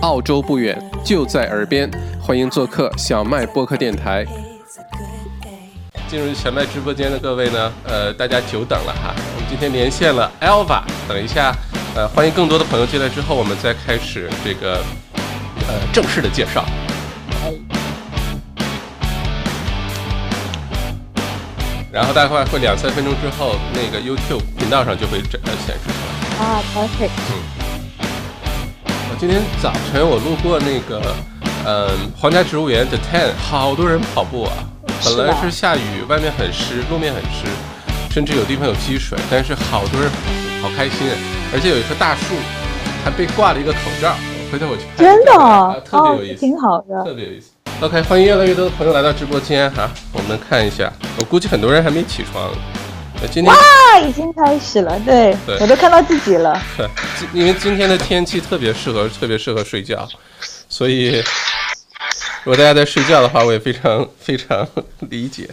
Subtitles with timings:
[0.00, 4.24] 澳洲不远，就在耳边，欢迎做客小麦播客电台。
[6.08, 9.14] 进入小麦直播间的各位呢，呃，大家久等了哈。
[9.36, 11.54] 我们今天连线了 Alva，等一下，
[11.94, 14.82] 呃，欢迎更多的朋友进来之后，我们再开始这个
[15.68, 16.64] 呃正式的介绍。
[21.92, 26.46] 然后大概会两三分钟之后，那个 YouTube 频道上就会呃显示出来。
[26.46, 27.10] 啊，perfect。
[27.10, 27.69] 嗯。
[29.20, 30.98] 我今天早晨我路过那个，
[31.66, 34.52] 嗯，皇家植物园的 Ten，好多人跑步啊。
[35.04, 37.46] 本来是下雨，外面很湿，路面很湿，
[38.10, 40.10] 甚至有地方有积水，但是好多人
[40.62, 41.06] 好开心，
[41.52, 42.34] 而且有一棵大树，
[43.04, 44.14] 还被挂了一个口罩。
[44.50, 45.04] 回头我去看。
[45.04, 45.82] 真的？
[45.84, 47.50] 特别有意思，挺好的，特别有意思。
[47.82, 52.50] OK，欢迎越来越多的朋友来到直播间哈，我们看一下，我估计很多人还没起床。
[53.28, 56.58] 今天哇，已经开始了，对，我都看到自己了。
[56.76, 56.88] 对，
[57.32, 60.08] 因为今天的天气特别适合，特别适合睡觉，
[60.68, 61.22] 所以
[62.44, 64.66] 如果大家在睡觉的话，我也非常 非常
[65.00, 65.48] 理解。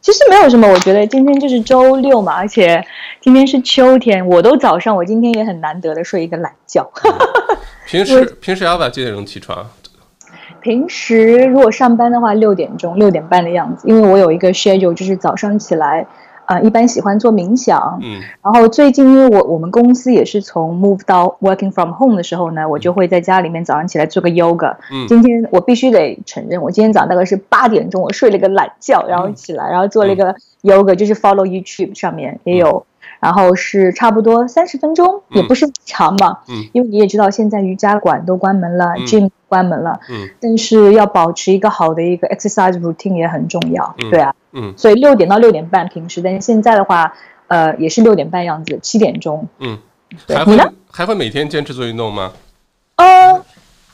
[0.00, 2.84] 其实没有什么，我觉得今天就是周六嘛，而且
[3.20, 6.90] 今天是秋天，我都早上，我今天也很难得的睡一个懒觉。
[7.86, 9.70] 平时 平时要把几点钟起床？
[10.60, 16.06] 平时如果上班的话，六点钟六点半的样子，因为我有一个 schedule，就是早上起来。
[16.46, 24.76] 啊，一般喜欢做冥想，嗯，然后最近因为我我们公司也是从 move 到 working from home 的时候呢，我就会在家里面早上起来做个 yoga。
[24.90, 32.84] 嗯，今天我必须得承认，我今天早上大概是八点钟，我睡了个懒觉，然后起来，然后做了一个 yoga，就是 follow YouTube 上面也有，
[33.20, 44.34] 然后是差不多三十分钟，也不是长嘛，嗯，因为你也知道现在瑜伽馆都关门了，gym 关门了，嗯，但是要保持一个好的一个 exercise routine 也很重要，对啊。
[44.52, 47.14] 嗯，所以六点到六点半平时，但是现在的话，
[47.48, 49.48] 呃，也是六点半样子，七点钟。
[49.58, 49.78] 嗯，
[50.46, 50.72] 你呢？
[50.90, 52.32] 还会每天坚持做运动吗？
[52.96, 53.42] 呃，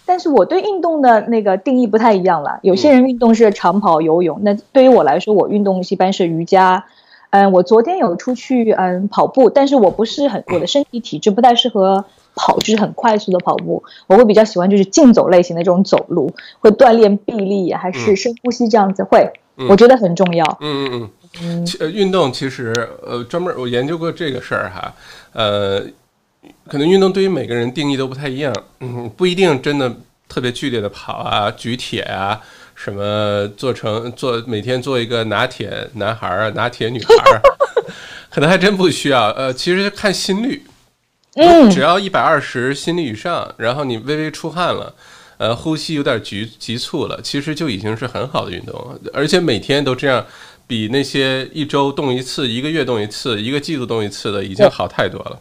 [0.05, 2.59] 但是我对运动的那个定义不太一样了。
[2.63, 6.85] 有些人运动是长跑、游泳，那对于我来说，我运动一般是瑜伽。
[7.31, 13.85] 嗯，我昨天有出去嗯跑步，但是我不是很我的身体体质不太适合跑，就是很快速的跑步。
[14.07, 19.31] 我会比较喜欢就是竞走类型的这种走路，会锻炼臂力，还是深呼吸这样子会。
[19.67, 20.45] 我觉得很重要。
[20.61, 21.11] 嗯嗯
[21.43, 22.73] 嗯，呃，运动其实，
[23.05, 24.95] 呃，专门我研究过这个事儿哈，
[25.33, 25.81] 呃，
[26.69, 29.93] 可能运动对于每个人定义都不太一样，嗯，不一定真的
[30.29, 32.41] 特别剧烈的跑啊、举铁啊，
[32.75, 37.43] 什么做成做每天做一个拿铁男孩儿啊、拿铁女孩儿，
[38.31, 39.31] 可能还真不需要。
[39.33, 40.63] 呃，其实看心率，
[41.35, 44.95] 嗯，只要一百二十心率以上，然后你微微出汗了。
[45.39, 50.27] 呃，呼吸有点急急促了，其实就已经是很好的运动了，而且每天都这样，
[50.67, 55.39] 比那些一周动一次、一个月动一次、一个季度动一次的已经好太多了。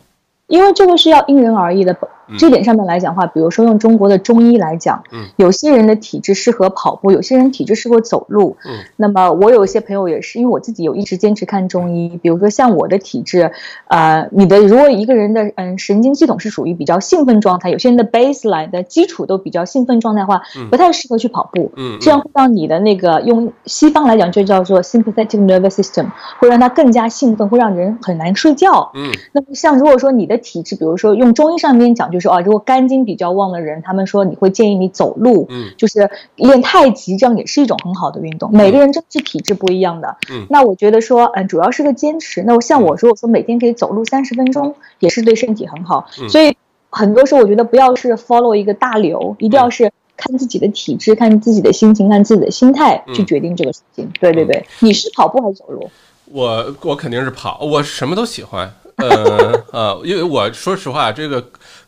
[0.48, 1.98] 因为这个是要因人而异的。
[2.38, 13.52] 这点上面来讲话，比如说用中国的中医来讲，嗯，有些人的体质适合跑步，有些人体质适合走路，嗯，那么我有一些朋友也是，因为我自己有一直坚持看中医，比如说像我的体质，
[13.88, 26.08] 呃，你的如果一个人的嗯神经系统是属于比较兴奋状态，有些人的 baseline 的基础都比较兴奋状态的话，不太适合去跑步，嗯，这样会让你的那个用西方来讲就叫做 sympathetic nervous system，
[26.40, 32.17] 会让它更加兴奋，会让人很难睡觉，嗯，那么像如果说你的体质，比如说用中医上面讲就。
[32.18, 38.50] 就是啊，如果肝经比较旺的人，他们说你会建议你走路，嗯，就是练太极，这样也是一种很好的运动。
[38.52, 42.42] 每个人真是体质不一样的，嗯，那我觉得说，嗯，主要是个坚持。
[42.42, 46.08] 那我像我说，我说每天可以走路三十分钟，也是对身体很好。
[46.28, 46.58] 所以
[46.90, 54.10] 很多时候，我觉得不要是 follow 一个大流，一定要是看自己的体质、看自己的心情、看自己的心态去决定这个事情。
[54.20, 55.88] 对对对，你是跑步还是走路？
[56.32, 58.74] 我我肯定是跑，我什么都喜欢。
[58.98, 61.42] 呃 呃，因为我说实话，这个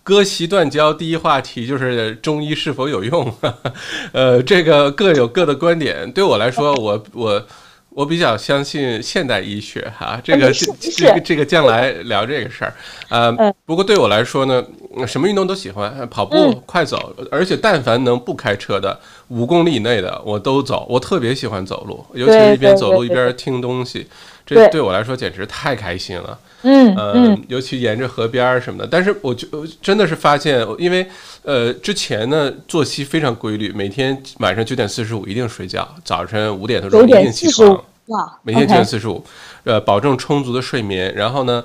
[0.09, 3.31] 割席断交第一话题就是中医是否有用，
[4.11, 6.11] 呃，这个各有各的观点。
[6.11, 7.45] 对我来说，我我
[7.91, 12.73] 我比较相信现代医学哈，这个这这个这个将来聊这个事儿。
[13.09, 13.31] 呃，
[13.67, 14.65] 不过对我来说呢，
[15.05, 20.87] 什么运动都喜欢，跑步、快走，而且但凡能不开车的五公里以内的我都走。
[20.89, 24.07] 我特别喜欢走路，尤其是一边走路一边听东西，
[24.43, 26.35] 这对我来说简直太开心了。
[26.63, 29.47] 嗯嗯，尤其沿着河边儿什么的，但是我就
[29.81, 31.07] 真的是发现，因为
[31.43, 39.23] 呃之前呢作息非常规律，每天晚上九点四十五一定睡觉，早晨五点多钟一定起床，哇，每天九点四十五，
[39.63, 41.63] 呃，保证充足的睡眠，然后呢，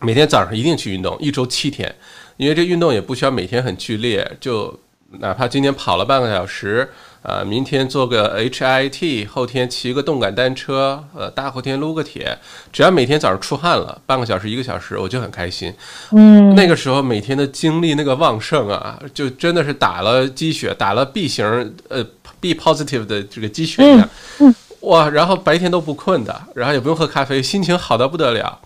[0.00, 1.94] 每天早上一定去运动，一周七天，
[2.36, 4.78] 因为这运动也不需要每天很剧烈，就
[5.18, 6.88] 哪怕今天跑了半个小时，
[7.26, 12.38] 呃，明天做个 HIT，后天骑个动感单车，呃，大后天撸个铁，
[12.70, 15.72] 只要每天早上出汗了，半个小时一个小时，我就很开心。
[16.10, 22.04] 嗯，那个时候每天的精力那个旺盛啊，就真的是打了鸡血，打了 B 型呃
[22.40, 24.06] B positive 的这个鸡血一样。
[24.40, 28.60] 嗯，哇，然后白天都不困的，然后也不用喝咖啡，心情好的不得了。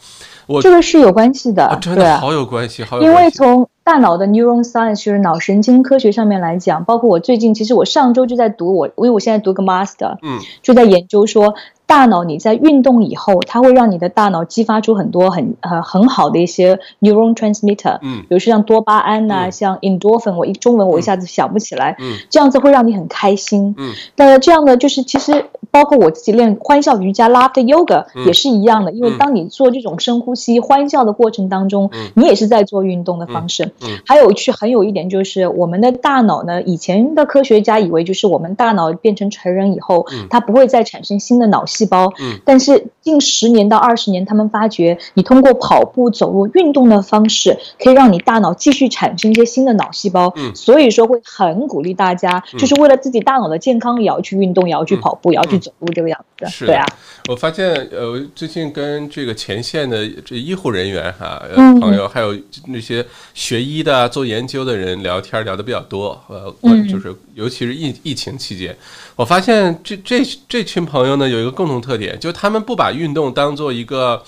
[0.48, 3.26] 我这个是有关系的，真的好有关系，好有因关系。
[3.26, 11.54] 为从大脑的 neuron science 就是脑神经科学上面来讲，包括我最近，其实我上周就在读我，因为我现在读个 master，嗯，就在研究说。
[11.88, 19.52] 大脑你在运动以后，它会让你的大脑激发出很多很呃很好的一些 neuron transmitter，嗯，比如说像多巴胺呐、嗯。
[19.52, 22.18] 像 endorphin，我一中文我一下子想不起来，嗯。
[22.28, 28.26] 这样子会让你很开心，嗯，那这样的就是其实包括我自己练欢笑瑜伽、laughter yoga 嗯。
[28.26, 29.16] 也是一样的，因为嗯。
[29.18, 32.10] 当你做这种深呼吸、欢笑的过程当中，嗯。
[32.14, 33.72] 你也是在做运动的方式。
[34.04, 40.26] 还有去很有一点就是我们的大脑呢，以前的科学家以为就是我们大脑变成成人以后，嗯。
[40.28, 42.40] 它不会再产生新的脑细胞，嗯。
[42.44, 50.32] 但是近十年到二十年，他们发觉你通过跑步、走路、运动的方式，可以让你大脑继续产生一些新的脑细胞。
[50.36, 50.54] 嗯。
[50.54, 52.58] 所以说会很鼓励大家，嗯。
[52.58, 56.66] 就是为了自己大脑的健康，也要去运动，也要去跑步，也要去走路，这个样子。
[56.66, 56.84] 对啊，
[57.28, 61.42] 我发现，呃，最近跟这个前线的这医护人员哈、
[61.80, 62.36] 朋友，还有
[62.66, 63.04] 那些
[63.34, 66.88] 学医的啊、做研究的人聊天聊得比较多，呃，嗯。
[66.88, 68.74] 就是尤其是疫疫情期间，
[69.18, 74.22] 我发现这这这群朋友呢有一个共同特点，就是他们不把运动当做一个。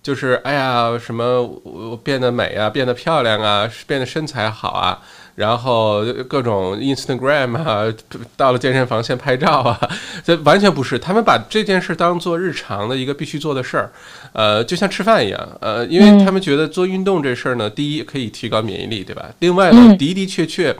[0.00, 4.96] 就是哎呀，什么我变得美啊，变得漂亮啊，变得身材好啊，
[5.34, 7.92] 然后各种 Instagram 啊，
[8.36, 9.78] 到了健身房先拍照啊，
[10.24, 10.98] 这完全不是。
[10.98, 13.90] 他们把这件事当做日常的一个必须做的事儿，
[14.32, 19.28] 呃，就像吃饭一样，呃，因为他们觉得做运动这事儿呢，第一可以提高免疫力，对吧？
[19.40, 20.74] 另外呢，嗯的的确确。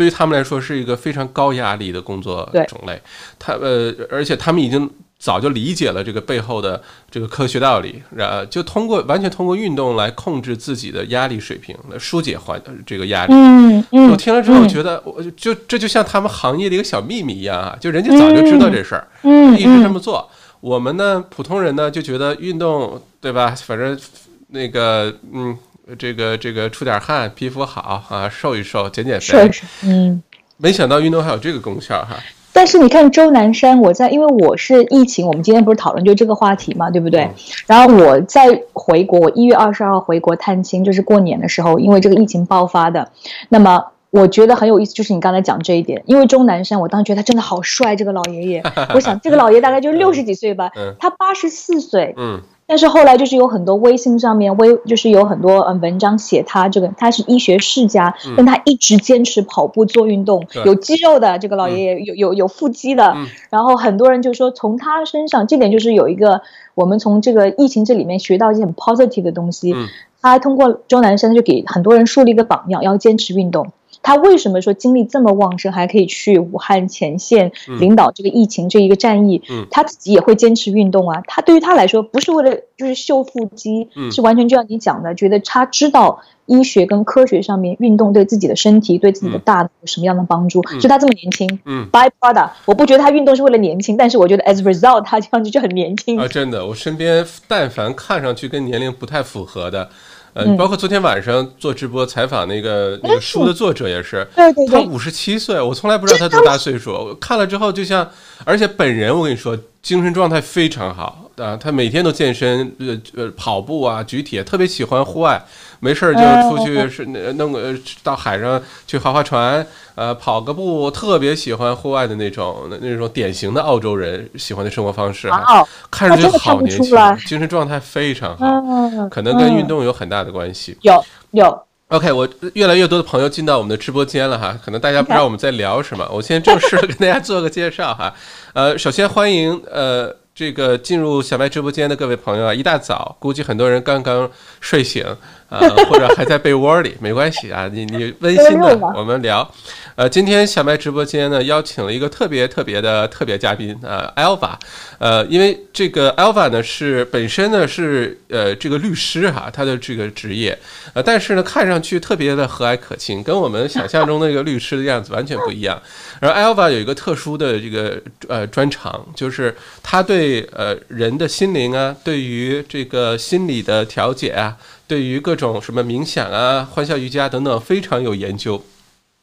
[0.00, 2.98] 对于他们来说是一个非常高压力的工作种类，
[3.38, 4.88] 他呃，而且他们已经
[5.18, 13.34] 早就理解了这个背后的这个科学道理，然就通过完全通过运动来控制自己的压力水平，来疏解环这个压力。
[13.34, 20.26] 嗯嗯，我听了之后，觉得我就这就像他们行业的一个小秘密一样啊，就人家早就知道这事儿，嗯一直这么做。
[20.62, 23.54] 我们呢，普通人呢就觉得运动对吧？
[23.66, 24.00] 反正
[24.48, 25.54] 那个嗯，
[25.98, 29.26] 这个这个出点汗，皮肤好啊，瘦一瘦，减减肥。
[29.26, 30.22] 瘦一瘦，嗯。
[30.56, 32.16] 没想到运动还有这个功效哈。
[32.52, 37.22] 但是你看周南山，我在因为我是疫情，我们今天不是讨论就这个话题嘛，对不对？
[37.22, 37.34] 嗯
[37.66, 43.10] 然后我在回国，我一月二十二号回国探亲，就是过年的时候，因为这个疫情爆发的。
[43.48, 48.62] 那么我觉得很有意思，就是你刚才讲这一点，因为钟南山，我当时觉得他真的好帅，这个老爷爷。
[48.94, 66.42] 我想这个老爷大概就六十几岁吧，嗯他八十四岁，嗯但是后来就是有很多微信上面微就是有很多嗯文章写他这个他是医学世家，嗯但他一直坚持跑步做运动，有肌肉的这个老爷爷有有有腹肌的嗯，然后很多人就说从他身上这点就是有一个
[66.76, 69.88] 我们从这个疫情这里面学到一些很 positive 的东西嗯，
[70.22, 73.72] 他通过钟南山就给很多人树立一个榜样，要坚持运动。
[74.02, 79.42] 他为什么说精力这么旺盛，还可以去武汉前线嗯领导这个疫情这一个战役？
[79.50, 81.22] 嗯他自己也会坚持运动啊。
[81.26, 90.60] 他对于他来说，不是为了就是秀腹肌，嗯是完全就像你讲的，觉得他知道医学跟科学上面运动对自己的身体、对自己的大脑有什么样的帮助。
[90.72, 96.18] 嗯就他这么年轻嗯，by product，我不觉得他运动是为了年轻，但是我觉得 as a result，他这样子就很年轻。
[96.18, 99.90] 啊，真的，我身边但凡看上去跟年龄不太符合的，
[100.34, 100.56] 呃，嗯。
[100.56, 106.92] 包括昨天晚上做直播采访那个那个书的作者也是，对对对，他五十七岁，我从来不知道他多大岁数。
[106.92, 108.08] 我看了之后，就像，
[108.44, 115.42] 而且本人我跟你说，精神状态非常好啊，他每天都健身，呃呃，跑步啊，举铁，特别喜欢户外，
[115.80, 116.20] 没事儿就
[116.50, 126.94] 出去是呃弄个到海上去划划船，呃，跑个步，特别喜欢户外的那种那那种典型的澳洲人喜欢的生活方式哈，哇哦，看上去好年轻，
[127.26, 130.76] 精神状态非常好，嗯，可能跟运嗯动有很大的关系。
[130.82, 138.12] 有有，OK，我越来越多的朋友进到我们的直播间了哈，可能大家不知道我们在聊什么，我先正式的跟大家做个介绍哈。
[138.52, 145.04] 呃，首先欢迎呃这个进入小麦直播间的各位朋友啊，一大早估计很多人刚刚睡醒
[145.48, 145.58] 啊、
[145.88, 149.48] 或者还在被窝里，没关系啊，你你温馨的我们聊。
[149.96, 154.54] 呃，今天小麦直播间呢邀请了一个特别特别的特别嘉宾、呃、，Alva，
[154.98, 160.58] 呃，因为这个 Alva 呢是本身呢是呃这个律师哈，他的这个职业，
[160.94, 165.80] 呃，但是呢看上去特别的和蔼可亲，跟我们想象中那个律师的样子完全不一样。
[166.20, 174.56] 而 Alva 有一个特殊的这个呃专长，就是他对呃人的心灵啊，对于这个心理的调节啊，
[174.86, 178.64] 对于各种什么冥想啊、欢笑瑜伽等等非常有研究。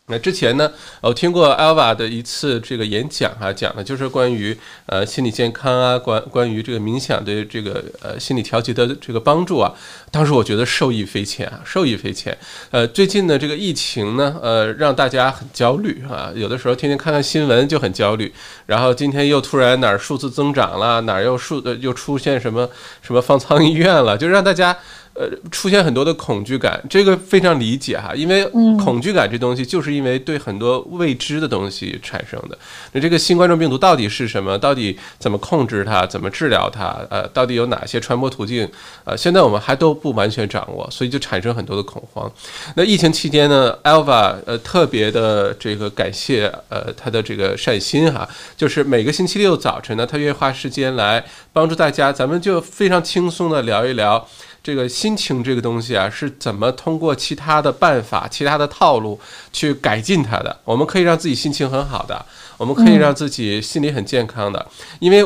[0.09, 0.71] 那之前呢，
[1.01, 9.73] 我听过 Alva 的一次这个演讲哈，讲的就是关于呃心理健康啊，关关于这个冥想的这个呃心理调节的这个帮助啊。
[10.09, 12.37] 当时我觉得受益匪浅啊，受益匪浅。
[12.71, 18.33] 呃，最近的这个疫情呢，呃，让大家很焦虑啊，有的时候天天看看新闻就很焦虑，
[18.65, 22.69] 然后今天又突然哪儿数字增长了，哪儿又数呃又出现什么
[23.01, 24.77] 什么方舱医院了，就让大家。
[25.17, 28.45] 呃，出现很多的恐惧感，这个非常理解哈，因为
[28.77, 32.57] 恐惧感这东西就是因为对很多未知的东西产生的。
[32.91, 34.55] 那这个新冠状病毒到底是什么？
[34.59, 36.05] 到底怎么控制它？
[36.05, 36.95] 怎么治疗它？
[37.09, 38.69] 呃，到底有哪些传播途径？
[39.05, 42.31] 呃，现在我们还都不完全掌握，所以就产生很多的恐慌。
[42.75, 54.27] 那疫情期间呢，Alva 呃特别的这个感谢呃他的这个善心哈，就是每个星期六早晨呢，他愿意花时间来帮助大家，咱们就非常轻松的聊一聊。
[54.67, 59.17] 这个心情这个东西啊，是怎么通过其他的办法、其他的套路
[59.53, 60.53] 去改进它的？
[60.65, 62.25] 我们可以让自己心情很好的，
[62.57, 64.67] 我们可以让自己心理很健康的。
[64.99, 65.25] 因为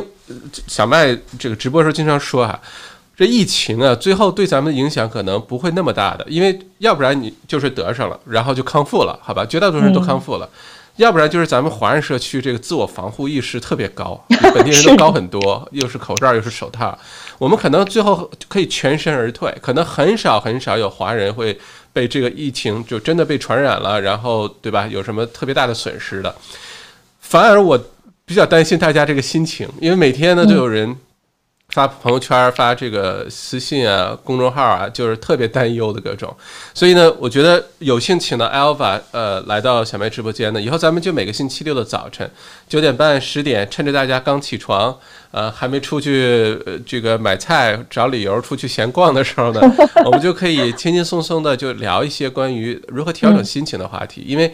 [0.68, 2.62] 小麦这个直播时候经常说哈，
[3.18, 9.44] 这疫情啊，最后对咱们的影响可能不会那么大的，因为要不然你就是得上了，然后就康复了，好吧？
[9.44, 10.48] 绝大多数人都康复了。
[10.98, 16.98] 要不然就是咱们华人社区这个自我防护意识特别高，比 本地人都高很多，又是口罩又是手套，
[17.38, 21.58] 我们可能最后可以全身而退，可能很少很少有华人会
[21.94, 24.88] 被这个疫情就真的被传染了，然后对吧？
[24.88, 26.36] 有什么特别大的损失的？
[27.20, 27.82] 反而我
[28.26, 30.96] 比较担心大家这个心情，因为每天呢都有人。
[31.74, 36.36] 发朋友圈、发这个私信啊、公众号啊，就是特别担忧的各种。
[36.74, 42.30] 所以呢，我觉得有幸请到 Alpha 呃来到小麦直播间呢，以后咱们就每个星期六的早晨
[42.68, 44.98] 九点半、十点，趁着大家刚起床。
[45.32, 49.62] 呃，还没出去这个买菜找理由出去闲逛的时候呢，
[50.04, 54.26] 我们就可以轻轻松松的就聊一些关于如何调整心情的话题。
[54.28, 54.54] 因为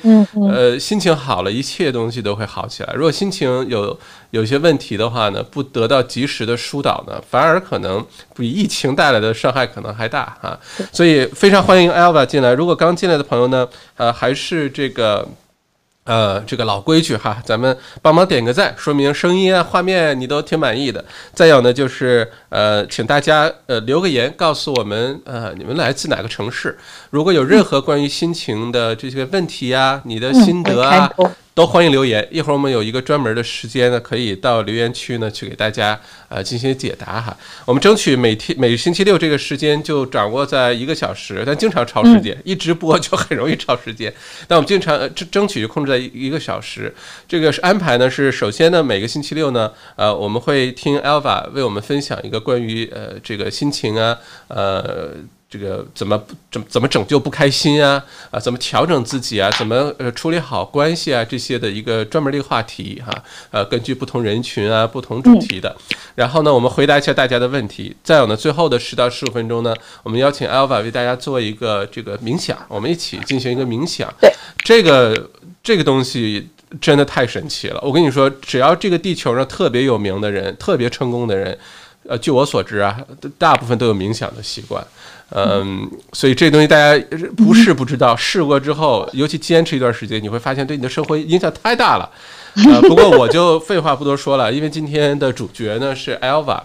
[0.54, 2.94] 呃，心情好了，一切东西都会好起来。
[2.94, 4.00] 如果心情有
[4.32, 8.06] 有些问题的话呢，不得到及时的疏导呢，反而可能
[8.36, 10.60] 比疫情带来的伤害可能还大啊。
[10.92, 12.54] 所以非常欢迎 Alva 进来。
[12.54, 15.28] 如果刚进来的朋友呢，呃，还是这个。
[16.10, 21.04] 呃，这个老规矩哈，咱们帮忙点个赞，说明声音啊、画面你都挺满意的。
[21.34, 26.78] 再有呢，就是呃，请大家呃留个言，告诉我们呃你们来自哪个城市。
[27.10, 31.12] 如果有任何关于心情的这些问题啊，你的心得啊。
[31.58, 36.00] 都欢迎留言，一会儿我们有一个专门的时间呢，可以到留言区呢去给大家
[36.30, 37.36] 呃进行解答哈。
[37.66, 44.14] 我们争取每天每星期六这个时间就掌握在一个小时，但经常超时间， 一直播就很容易超时间。
[44.48, 46.94] 但我们经常争争取就控制在一个小时。
[47.28, 54.16] 这个是安排呢，是首先呢每个星期六呢，呃我们会听 Alva 为我们分享一个关于呃这个心情啊，
[54.50, 55.16] 呃。
[55.50, 58.38] 这个怎么怎怎么拯救不开心啊啊？
[58.38, 59.50] 怎么调整自己啊？
[59.58, 61.24] 怎么呃处理好关系啊？
[61.24, 63.24] 这些的一个专门的一个话题哈。
[63.52, 65.74] 呃，根据不同人群啊，不同主题的。
[66.16, 67.96] 然后呢，我们回答一下大家的问题。
[68.04, 69.74] 再有呢，最后的十到十五分钟呢，
[70.04, 74.14] 我们邀请 Alva 为大家做一个这个冥想，我们一起进行一个冥想。
[74.20, 74.30] 对，
[74.66, 75.30] 这个
[75.64, 76.50] 这个东西
[76.82, 77.80] 真的太神奇了。
[77.82, 81.58] 我跟你说，只要这个地球上特别有名的人、特别成功的人，
[82.06, 83.00] 呃，据我所知啊，
[83.38, 84.86] 大部分都有冥想的习惯。
[85.32, 87.06] 嗯，所以这东西大家
[87.36, 92.10] 不试不知道，试过之后，尤其坚持一段时间，你会发现对你的生活影响太大了。
[92.72, 96.62] 呃， 不过我就废话不多说了，因为今天的主角呢是 Alva，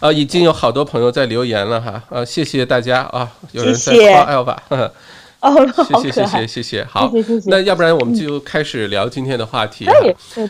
[0.00, 4.56] 啊，已经有好多朋友在留言了哈，呃，谢谢大家啊，有人在夸 Alva。
[5.40, 5.54] 哦，
[6.02, 7.12] 谢谢谢谢谢谢，好，
[7.46, 9.86] 那要不然我们就开始聊今天的话题。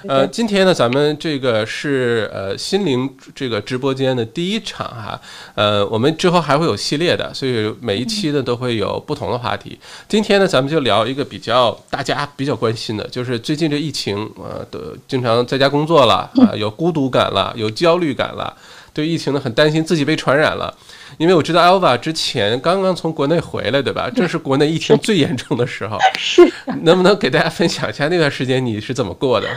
[0.09, 5.21] 呃，今天呢，咱们这个是呃心灵这个直播间的第一场哈，
[5.55, 9.79] 呃，我们之后还会有系列的，所以每一期呢都会有不同的话题。
[10.09, 18.57] 今天呢，咱们就聊一个比较大家比较关心的，就是最近这疫情，呃，都经常在家工作了啊，有孤独感了，有焦虑感了，
[18.95, 20.75] 对疫情呢很担心自己被传染了。
[21.19, 24.09] 因为我知道 Alva 之前刚刚从国内回来，对吧？
[24.09, 25.99] 正是国内疫情最严重的时候。
[26.17, 26.43] 是。
[26.83, 29.49] 能不能给大家分享一下那段时间你是怎么过的？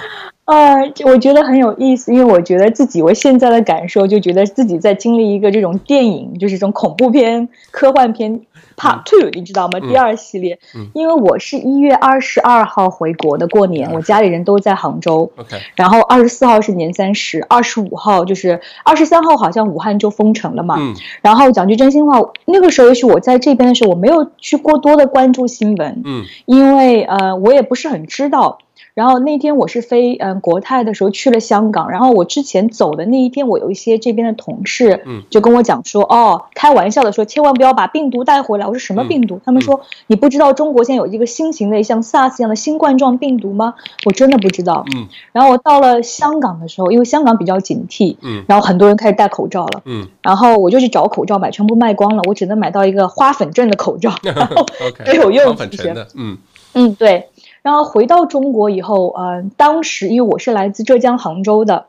[0.45, 8.41] 呃，我觉得很有意思，因为我觉得自己我现在的感受，就觉得自己在经历一个这种电影，就是这种恐怖片、科幻片。
[8.77, 9.79] Part Two，你知道吗？
[9.79, 10.57] 第二系列，
[10.93, 15.31] 因为我是一月二十二号回国的过年，我家里人都在杭州。
[15.35, 20.77] OK，然后二十四号是年三十，二十五号就是二十三号，好像武汉就封城了嘛。
[20.79, 26.01] 嗯，然后讲句真心话，那个时候也许我在这边的时候，我没有去过多的关注新闻。
[26.03, 28.57] 嗯，因为呃，我也不是很知道。
[28.93, 38.67] 然后那天我是飞嗯国泰的时候去了香港，然后我之前走的那一天，我有一些这边的同事，嗯，就跟我讲说，哦，开玩笑的说，千万不要把病毒带回来。
[38.67, 39.39] 我说什么病毒？
[39.45, 43.75] 他们说你不知道中国现在有一个新型的像 SARS 一样的新冠状病毒吗？
[44.05, 44.85] 我真的不知道。
[44.95, 54.13] 嗯，然后我到了香港的时候，因为香港比较警惕，嗯，然后很多人开始戴口罩了，嗯，然后我就去找口罩买，全部卖光了，我只能买到一个花粉症的口罩，
[55.07, 56.37] 没有用这些，嗯
[56.73, 57.27] 嗯对。
[57.61, 61.85] 然后回到中国以后，呃，当时因为我是来自浙江杭州的，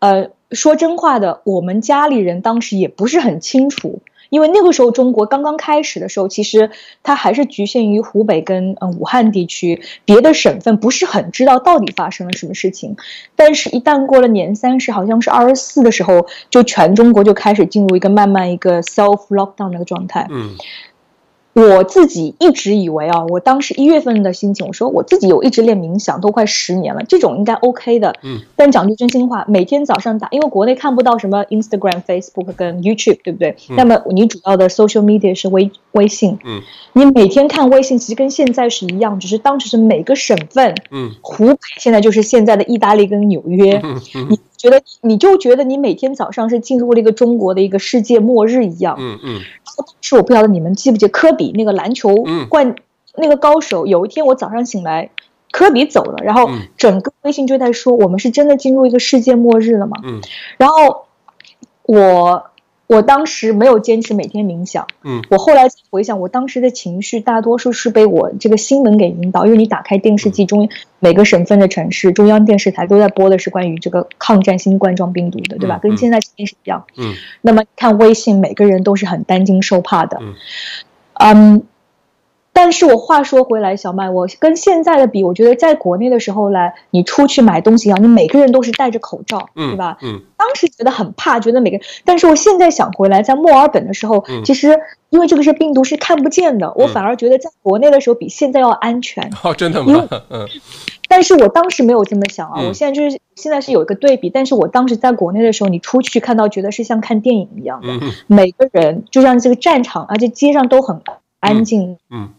[0.00, 6.70] 呃，说真话的，我们家里人当时也不是很清楚，因为那个时候中国刚刚开始的时候，其实
[7.04, 12.96] 它还是局限于湖北跟嗯武汉地区，别的省份不是很知道到底发生了什么事情。
[13.36, 20.26] 但是，一旦过了年三十，好像是二十四的时候，就全中国就开始进入一个慢慢一个 self lockdown 那个状态。
[20.30, 20.56] 嗯。
[21.54, 28.14] 我自己一直以为啊，我当时一月份的心情，我说我自己有一直练冥想，都快十年了，这种应该 OK 的。
[28.22, 28.40] 嗯。
[28.56, 33.56] 但讲句真心话，每天早上打，因为国内看不到什么 Instagram、Facebook 跟 YouTube，对不对？
[33.76, 36.38] 那么你主要的 social media 是微微信。
[36.44, 36.60] 嗯。
[36.92, 40.74] 你每天看微信，其实跟现在是一样，只是当时是每个省份。
[40.90, 41.12] 嗯。
[41.22, 43.80] 湖北现在就是现在的意大利跟纽约。
[43.84, 44.38] 嗯嗯。
[44.64, 48.96] 你觉得你就觉得你每天早上是进入了一个中国的一个世界末日一样。
[48.98, 49.40] 嗯嗯。
[49.76, 52.14] 当时我不晓得你们记不记科比那个篮球
[52.48, 52.74] 冠
[53.16, 55.10] 那个高手，有一天我早上醒来，
[55.52, 59.98] 科比走了，然后整个微信就在说我们是真的进入一个世界末日了吗？
[60.02, 60.20] 嗯，
[60.56, 61.04] 然后
[61.82, 62.44] 我。
[62.86, 75.78] 我当时没有坚持每天冥想，嗯，我后来回想，我当时的情绪大多数是被我这个新闻给引导，因为你打开电视机，中每个省份的城市中央电视台都在播的是关于这个抗战新冠状病毒的，对吧？
[75.82, 80.20] 跟现在电视一样，嗯，那么看微信，每个人都是很担惊受怕的，
[81.14, 81.62] 嗯。
[82.56, 89.98] 但是我话说回来，小麦，我跟现在的比，我觉得在国内的时候来，你出去买东西啊，你每个人都是戴着口罩，对吧？
[90.02, 90.22] 嗯。
[90.36, 94.78] 当时觉得很怕，觉得每个，但是我现在想回来，在墨尔本的时候，其实
[95.10, 99.28] 因为这个是病毒是看不见的，我反而觉得在国内的时候比现在要安全。
[99.42, 100.08] 哦，真的吗？
[100.30, 100.46] 嗯。
[101.08, 107.88] 但是我当时没有这么想啊，我现在就是现在是有一个对比，但是我当时在国内的时候，你出去看到觉得是像看电影一样的，
[108.28, 111.02] 每个人就像这个战场，而且街上都很。
[111.44, 112.30] 安静，嗯，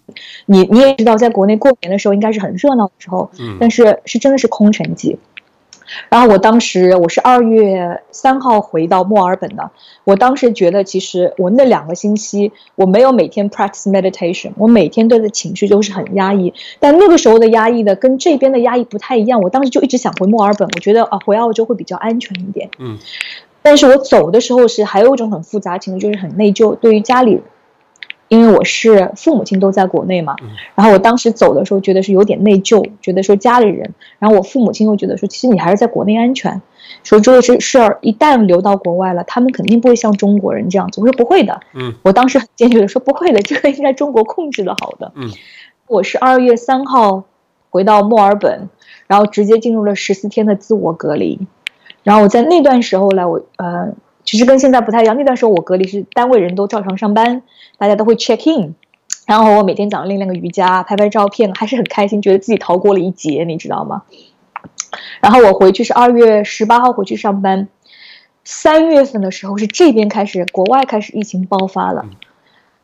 [0.46, 5.18] 你你也知道，在国内过年的时候应该是很热闹的时候，嗯，但是是真的是空城计。
[6.10, 9.70] 然后我当时我是二月三号回到墨尔本的，
[10.04, 22.98] 我当时觉得其实我那两个星期我没有每天 practice meditation，我每天对的情绪都是很压抑，但那个时候的压抑的跟这边的压抑不太一样，我当时就一直想回墨尔本，我觉得啊回澳洲会比较安全一点，嗯，
[23.62, 27.42] 但是我走的时候是还有一种很复杂情绪，就是很内疚，对于家里。
[28.28, 30.36] 因为我是父母亲都在国内嘛，
[30.74, 36.60] 然后我当时走的时候觉得是有点内疚，觉得说家里人，然后我父母亲又觉得说，其实你还是在国内安全，
[37.04, 41.02] 说这个是事儿一旦流到国外了，他们肯定不会像中国人这样子。
[41.02, 45.30] 我说不会的，嗯，我当时很坚决的说不会的，这个应该中国控制的好的，嗯，
[45.88, 47.26] 我是二月三号
[47.70, 48.70] 回到墨尔本，
[49.06, 51.40] 然后直接进入了十四天的自我隔离，
[52.02, 53.94] 然后我在那段时候呢，我呃。
[54.26, 57.44] 其实跟现在不太一样，那段时候我隔离是单位人都照常上班，
[57.78, 58.74] 大家都会 check in，
[59.28, 64.02] 然后我每天早上练练个瑜伽，拍拍照片，还是很开心，觉得自己逃过了一劫，你知道吗？
[65.22, 67.68] 然后我回去是二月十八号回去上班，
[68.44, 72.06] 三月份的时候是这边开始国外开始疫情爆发了。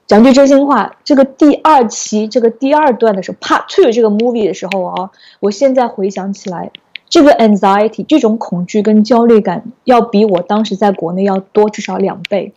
[0.08, 6.72] 讲句真心话，这个第二期这个第二段的时候，part two 这个 movie 的时候啊，我现在回想起来。
[7.12, 12.54] 这个 anxiety 这种恐惧跟焦虑感要比我当时在国内要多至少两倍。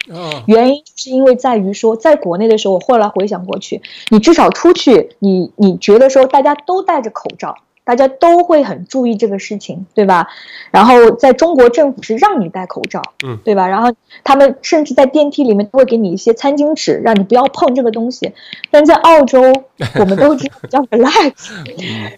[0.47, 10.29] 原因是因为在于说，在国内的时候，我后来回想过去，你至少出去，你你觉得说大家都戴着口罩，大家都会很注意这个事情，对吧？
[10.71, 13.67] 然后在中国政府是让你戴口罩，嗯，对吧？
[13.67, 18.33] 然后他们甚至在电梯里面都会给你一些餐巾纸，让你不要碰这个东西。
[18.71, 19.41] 但在澳洲，
[19.99, 21.33] 我们都知道比较 relax。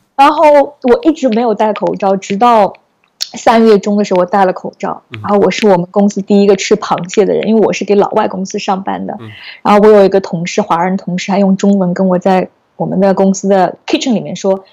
[0.16, 0.42] 然后
[0.82, 2.72] 我一直没有戴口罩，直到
[3.18, 5.02] 三月中的时候我戴了口罩。
[5.22, 9.16] 然后我是我们公司第一个吃螃蟹的人，因为我是给老外公司上班的。
[9.62, 14.64] 然后我有一个同事，华人同事，还用中文跟我在我们的公司的 kitchen 里面说：“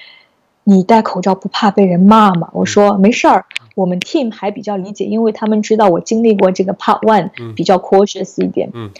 [0.64, 8.92] 你戴口罩不怕被人骂吗？”我说：“没事儿，我们 team 还比较理解，因为他们知道我经历过这个 part one，比较 cautious 一点。”嗯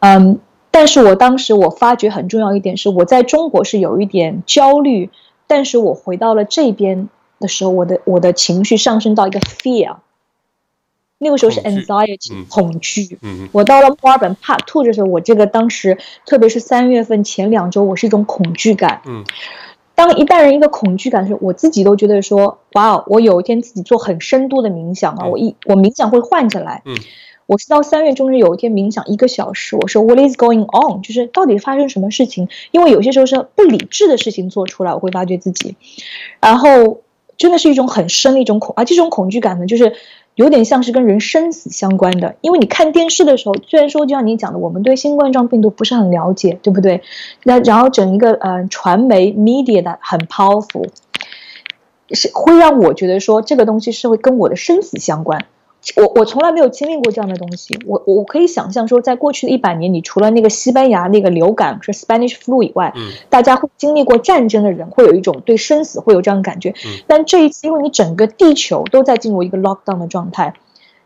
[0.00, 0.38] 嗯，
[0.70, 5.10] 但是我当时我发觉很重要一点是，我在中国是有一点焦虑。
[5.46, 9.96] 但是我回到了这边的时候，我的我的情绪上升到一个 fear，
[11.18, 13.18] 那个时候是 anxiety 恐惧。
[13.52, 19.02] 我到了墨尔本 part two 的时候，我这个当时特别是三月份前两周，我是一种恐惧感。
[19.94, 26.82] 当一旦人一个恐惧感的时候，我自己都觉得说，哇，我有一天自己做很深度的冥想啊，我一我冥想会换着来。
[26.84, 26.96] 嗯。
[27.46, 31.00] 我是到三月中日有一天冥想一个小时，我说 What is going on？
[31.02, 32.48] 就是到底发生什么事情？
[32.72, 35.76] 因为有些时候是不理智的事情做出来，我会发觉自己，
[36.40, 37.02] 然后
[37.36, 39.92] 真的是一种很深的一种恐啊，这种恐惧感呢，就是
[40.34, 42.34] 有点像是跟人生死相关的。
[42.40, 47.02] 因为你看电视的时候，虽然说就像你讲的，我们对新冠状病毒不是很了解，对不对？
[47.44, 50.88] 那然后整一个呃传媒 media 的很 powerful，
[52.10, 55.46] 是会让我觉得说这个东西是会跟我的生死相关。
[55.94, 70.54] 我我从来没有经历过这样的东西，我我可以想象说，在过去的一百年，你除了那个西班牙那个流感是 Spanish flu 以外，嗯，大家会经历过战争的人会有一种对生死会有这样的感觉，嗯，但这一次因为你整个地球都在进入一个 lockdown 的状态，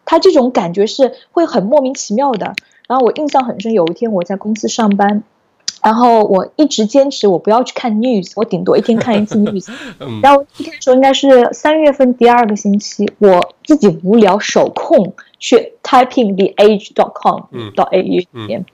[0.07, 2.55] 它这种感觉是会很莫名其妙的。
[2.89, 5.23] 然后我印象很深，有一天我在公司上班。
[5.83, 9.69] 然后我一直坚持我不要去看 news，我顶多一天看一次 news。
[10.23, 17.43] 然后一天的时候应该是三月份第二个星期，我自己无聊手控去 typing the age dot com
[17.75, 18.65] 到 a 里面。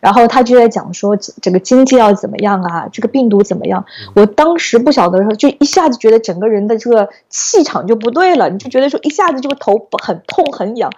[0.00, 2.88] 然后他就在讲说，这个经济要怎么样啊？
[2.90, 3.84] 这个病毒怎么样？
[4.14, 10.90] 我当时不晓得的时候，就一下子觉得整个人的这个气场就不对了，你就觉得说一下子这个头很痛很痒，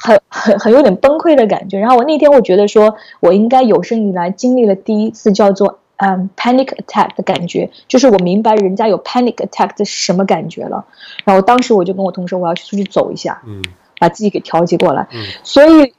[0.00, 1.78] 很很很有点崩溃的感觉。
[1.78, 10.84] 然后我那天我觉得说，我应该有生以来经历了第一次叫做嗯 panic attack 的感觉，就是我明白人家有 panic attack 是什么感觉了。
[11.24, 13.62] 然后当时我就跟我同事我要去出去走一下，嗯，
[13.98, 15.06] 把自己给调节过来。
[15.12, 15.92] 嗯，所以。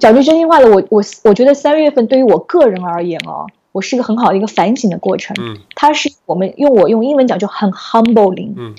[0.00, 5.36] 讲句真心话的，我我我觉得三月份对于我个人而言哦，我是一个很好的一个反省的过程。
[5.38, 8.54] 嗯，它是我们用我用英文讲就很 humbling。
[8.56, 8.74] 嗯，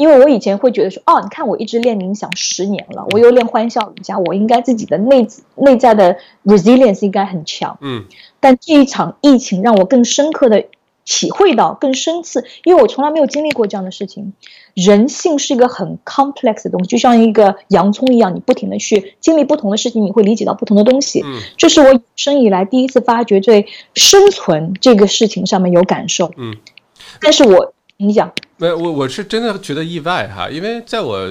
[0.00, 7.76] 因为我以前会觉得说，哦，你看我一直练冥想十年了，我又练欢笑瑜伽，我应该自己的内内在的 resilience 应该很强。
[7.82, 8.04] 嗯，
[8.40, 10.64] 但这一场疫情让我更深刻的。
[11.02, 14.32] 体会到更深次，因为我从来没有经历过这样的事情。
[14.74, 21.22] 人性是一个很 complex 的东西，就像一个洋葱一样，你不停的去经历不同的事情，你会理解到不同的东西。
[21.24, 26.30] 嗯，这是我有生以来第一次发觉对生存这个事情上面有感受。
[26.36, 26.54] 嗯，
[27.20, 31.28] 但是我你讲，没我我是真的觉得意外哈，因为在我。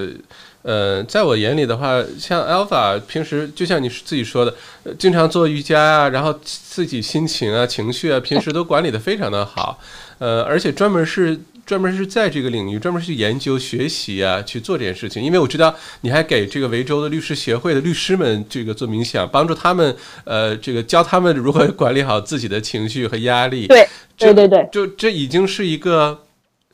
[0.62, 4.54] 呃，在我眼里的话，像 Alpha 平时就像你自己说的，
[4.98, 9.78] 经常做瑜伽啊，然后自己心情啊、情绪啊，平时都管理的非常的好。
[10.18, 15.22] 呃，而且专门是专门是在这个领域专门去研究学习啊，去做这件事情。
[15.22, 23.66] 因为我知道你还给这个维州的律师协会的律师们这个做冥想，帮助他们呃，这个教他们如何管理好自己的情绪和压力。
[23.66, 23.88] 对，
[24.18, 26.18] 对对对，就这已经是一个。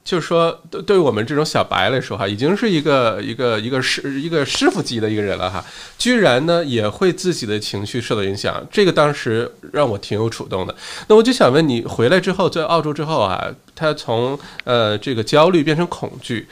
[0.07, 5.65] 就是说，对对于我们这种小白来说，哈，已经是一个一个一个师一个师傅级的一个人了，哈，
[5.99, 10.73] 居然呢也会自己的情绪受到影响，这个当时让我挺有触动的。
[11.09, 16.47] 那我就想问你，回来之后，在澳洲之后啊，他从呃这个焦虑变成恐惧，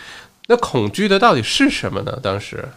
[0.48, 2.18] 那恐惧的到底是什么呢？
[2.20, 2.68] 当时，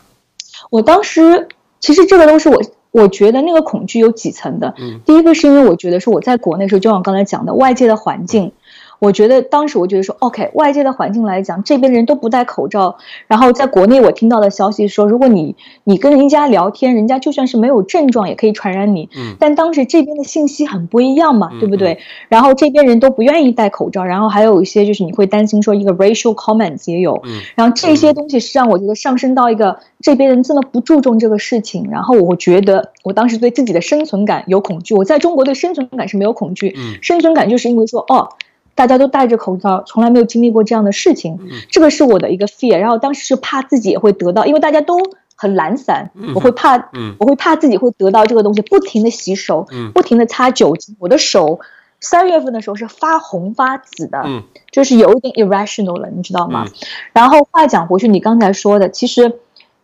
[0.69, 1.47] 我当时
[1.79, 2.61] 其实这个东西我
[2.91, 8.51] 我觉得那个恐惧有几层的，嗯，第一个是因为我觉得是我在国内时候，就像刚才讲的，外界的环境。
[8.99, 12.97] 我觉得当时我觉得说，OK，外界的环境来讲，这边人都不戴口罩。
[13.27, 19.09] 然后在国内我听到的消息说，如果你你跟人家聊天，人家就算是没有症状也可以传染你。
[19.15, 19.35] 嗯。
[19.39, 21.99] 但当时这边的信息很不一样嘛，对不对？
[22.27, 27.21] 然后这边人都不愿意戴口罩，然后还有一些就是你会担心说一个 racial comments 也有。
[27.25, 27.41] 嗯。
[27.55, 34.95] 然后这些东西是让我觉得上升到一个这边人这么不注重这个事情，然后我觉得我当时对自己的生存感有恐惧。
[34.95, 36.73] 我在中国对生存感是没有恐惧。
[36.75, 36.95] 嗯。
[37.03, 38.29] 生存感就是因为说哦。
[38.77, 41.39] 大家都戴着口罩，从来没有经历过这样的事情，
[41.71, 42.77] 这个是我的一个 fear。
[42.77, 44.99] 然后当时是怕自己也会得到，因为大家都
[45.35, 51.59] 很懒散，我会怕，我会怕自己会得到这个东西，不停的洗手，不停的擦酒精，我的手
[51.99, 54.23] 三月份的时候是发红发紫的，
[54.71, 56.67] 就是有一点 irrational 了，你知道吗？
[57.13, 59.39] 然后话讲回去，你刚才说的，其实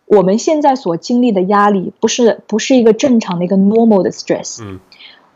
[0.06, 4.62] 我们现在所经历的压力，不是不是一个正常的一个 normal 的 stress。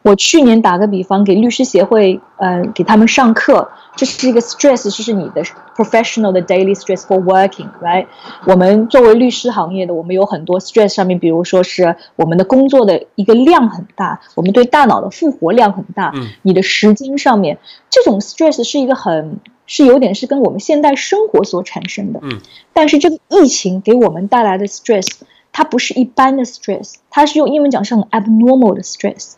[0.03, 5.43] 我去年打个比方，给律师协会，呃，给他们上课，这是一个 stress，就是你的
[5.77, 8.07] professional 的 daily stress for working，right？
[8.47, 17.59] 我们作为律师行业的，我们有很多 stress 上面，比如说是我们的工作的一个量很大，我们对大脑的复活量很大，嗯，你的时间上面，
[17.91, 22.41] 这种 stress 是一个很，是有点是跟我们现代生活所产生的，嗯，
[22.73, 25.09] 但是这个疫情给我们带来的 stress，
[25.53, 29.33] 它不是一般的 stress，它是用英文讲是很 abnormal 的 stress。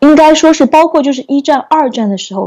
[0.00, 2.46] 应该说是包括就是一战、二战的时候，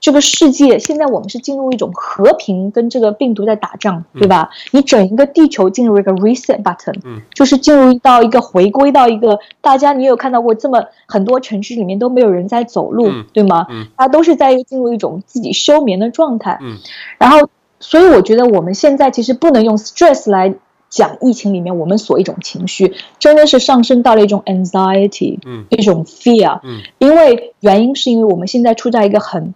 [0.00, 4.50] 这个世界现在我们是进入一种和平，跟这个病毒在打仗，对吧？
[4.70, 13.66] 你整一个地球进入一个 reset button，嗯，就是进入到一个回归到一个大家，你有看到过这么很多城市里面都没有人在走路，对吗？
[13.70, 16.78] 嗯，大家都是在进入一种自己休眠的状态，嗯，
[17.18, 17.48] 然后
[17.80, 20.54] 所以我觉得我们现在其实不能用 stress 来
[20.94, 29.54] 讲疫情里面我们所一种情绪，真的是上升到了一种 anxiety，嗯，一种 fear，嗯，因为原因是因为我们现在处在一个很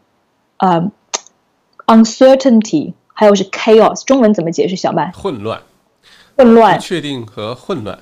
[0.56, 0.90] 呃
[1.86, 4.74] ，uncertainty，还有是 chaos，中文怎么解释？
[4.74, 5.12] 小麦？
[5.12, 5.62] 混乱，
[6.36, 8.00] 混乱，不确定和混乱，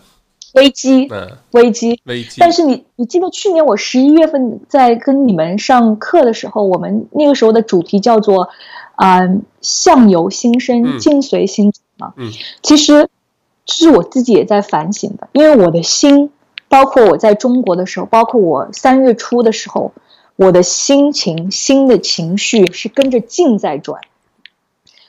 [0.54, 2.36] 危机，嗯，危机，危机。
[2.38, 8.48] 但是你，你记得去年我十一月份在跟你们上课的时候，我们那个时候的主题叫做
[8.94, 9.28] 啊，
[9.60, 12.14] 相由心生，境随心转嘛。
[12.16, 13.10] 嗯，其实
[13.66, 16.30] 这是我自己也在反省的，因为我的心，
[16.68, 19.92] 包括我在中国的时候，包括我三月初的时候。
[20.38, 24.02] 我的心情、心的情绪是跟着境在转，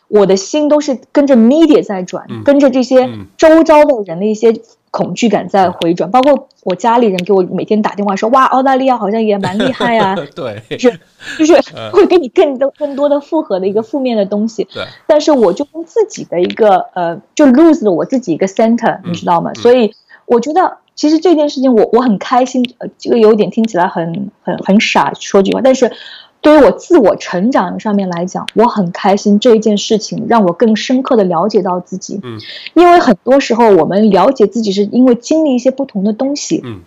[0.08, 4.54] 我的心都是跟着 media 在转，跟着这些周遭的人的一些
[4.91, 6.10] 恐惧感在回转。
[6.12, 10.15] 包括我家里人给我每天打电话说：“哇，澳大利亚好像也蛮厉害呀。
[10.36, 11.00] ”对，就是
[11.38, 11.54] 就是
[11.91, 14.63] 会给你更多更多的复合的一个负面的东西。
[14.73, 19.54] 对，但是我就用自己的一个呃，就 lose 了我自己一个 center，你知道吗？
[19.56, 19.93] 所以
[20.26, 20.78] 我觉得。
[20.97, 25.91] 其实这件事情我我很开心，呃，这个有点听起来很很很傻，说句话，但是
[26.41, 32.39] 对于我自我成长上面来讲，我很开心这一件事情让我更深刻的了解到自己，嗯，
[32.73, 36.82] 因为很多时候我们了解自己是因为经历一些不同的东西，嗯，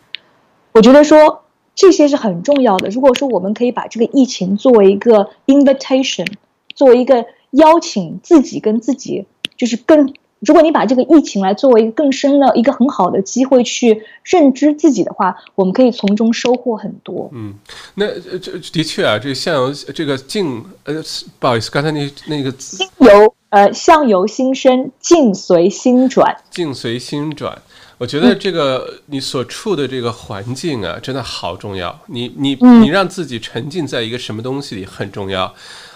[0.72, 1.42] 我觉得说
[1.74, 2.88] 这些是很重要的。
[2.88, 6.26] 如果说我们可以把这个疫情作为一个 invitation，
[6.74, 10.12] 作为一个邀请自己跟自己，就是更。
[10.40, 17.29] 如果你把这个疫情来作为一个更深的一个很好的机会去认知自己的话，我们可以从中收获很多。
[17.35, 17.55] 嗯，
[17.94, 18.07] 那
[18.38, 21.03] 这的确啊，这个相由这个境呃，
[21.38, 26.35] 不好意思，刚才那那个心由呃相由心生，境随心转。
[26.50, 27.61] 境随心转，
[27.98, 32.00] 我觉得这个你所处的这个环境啊，真的好重要。
[32.07, 35.55] 你你你让自己沉浸在一个什么东西里很重要。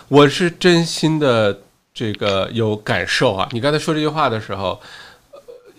[0.08, 1.60] 我是真心的。
[1.94, 3.48] 这个有感受啊！
[3.52, 4.80] 你刚才说这句话的时候，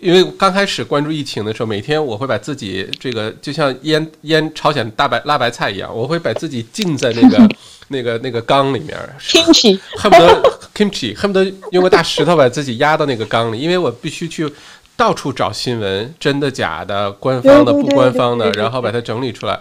[0.00, 7.48] 因为刚开始关注疫情的时候，每天我会把自己这个就像腌腌朝鲜大白辣白菜一样，我会把自己浸在那个
[7.88, 14.50] 那个那个缸里面，kimchi，恨不得 kimchi，恨不得用个大石头把自己压到那个缸里，因为我必须去
[14.96, 19.60] 到处找新闻，真的假的，官方的不官方的，然后把它整理出来。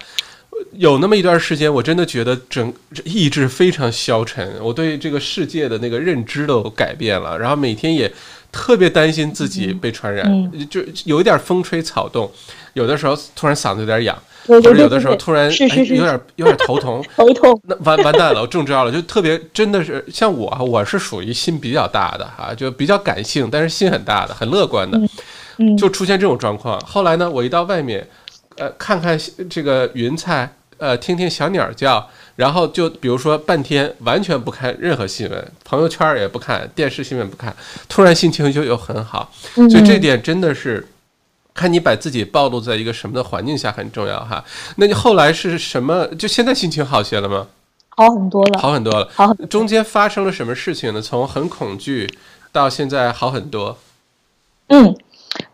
[0.73, 8.11] 有那么一段时间，我真的觉得整意志非常消沉，我对这个世界的那个认知都改变了，然后每天也
[8.51, 12.29] 特别担心自己被传染，就有一点风吹草动，
[12.73, 24.99] 有的时候突然嗓子有点痒，或者有的时候突然有点有点头疼， 头痛，那完完蛋了，我中招了，就特别真的是像我，我是属于心比较大的哈，就比较感性，但是心很大的，很乐观的，
[25.77, 26.79] 就出现这种状况。
[26.81, 28.07] 后来呢，我一到外面，
[28.57, 30.53] 呃，看看这个云彩。
[30.77, 37.55] 呃，听听小鸟叫，然后就比如说半天完全不看任何新闻，朋友圈也不看，电视新闻不看，
[37.87, 39.31] 突然心情就又很好。
[39.53, 40.85] 所以这点真的是
[41.53, 44.43] 看你把自己暴露在一个什么的环境下很重要哈。
[44.75, 46.05] 那你后来是什么？
[46.19, 47.47] 就现在心情好些了吗？
[47.91, 49.09] 好很多了，好很多了。
[49.15, 51.01] 好，中间发生了什么事情呢？
[51.01, 52.05] 从很恐惧
[52.51, 53.77] 到现在好很多。
[54.67, 54.93] 嗯。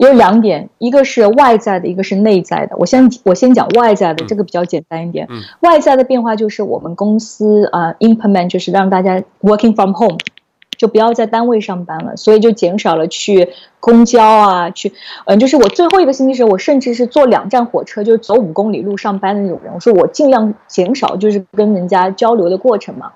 [0.02, 2.76] 有两点，一个是外在的，一个是内在的。
[2.80, 5.28] 我先我先讲外在的，这个比较简单一点。
[5.60, 10.18] 外在的变化就是我们公司啊，implement 就是让大家 working from home，
[10.76, 14.92] 就不要在单位上班了，所以就减少了去公交啊，去
[15.26, 19.72] 嗯，就是我最后一个星期时，我甚至是坐两站火车，就是走五公里路上班的那种人。
[19.72, 23.12] 我说我尽量减少就是跟人家交流的过程嘛。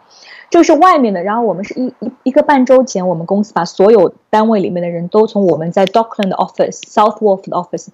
[0.56, 7.88] 就是外面的，然后我们是一一一个半周前，我们公司把所有单位里面的人都从我们在 Dockland office、South Wharf 的 office，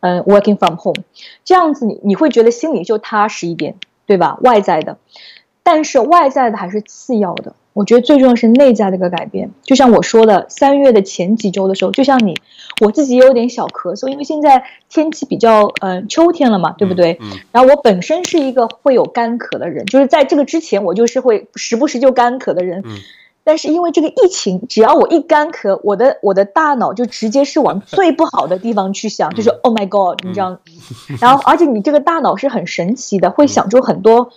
[0.00, 1.00] 嗯，working from home，
[1.44, 4.36] 这样子你你会觉得心里就踏实一点，对吧？
[4.40, 4.98] 外在的，
[5.62, 7.54] 但是外在的还是次要的。
[7.78, 12.34] 我觉得最重要是内在的一个改变，就像我说的，三月的前几周的时候，就像你，
[12.80, 17.18] 我自己也有点小咳嗽，因为现在天气比较，嗯，秋天了嘛，对不对？
[17.20, 17.38] 嗯。
[17.52, 22.82] 然后我本身是一个会有干咳的人，就是在这个之前，我就是会时不时就干咳的人。
[22.84, 22.96] 嗯。
[23.44, 30.58] 但是因为这个疫情，只要我一干咳，我的我的大脑就直接是往 最不好的地方去想，就是 Oh my God，你知道？
[31.20, 34.32] 然后，而且你这个大脑是很神奇的，会想出很多。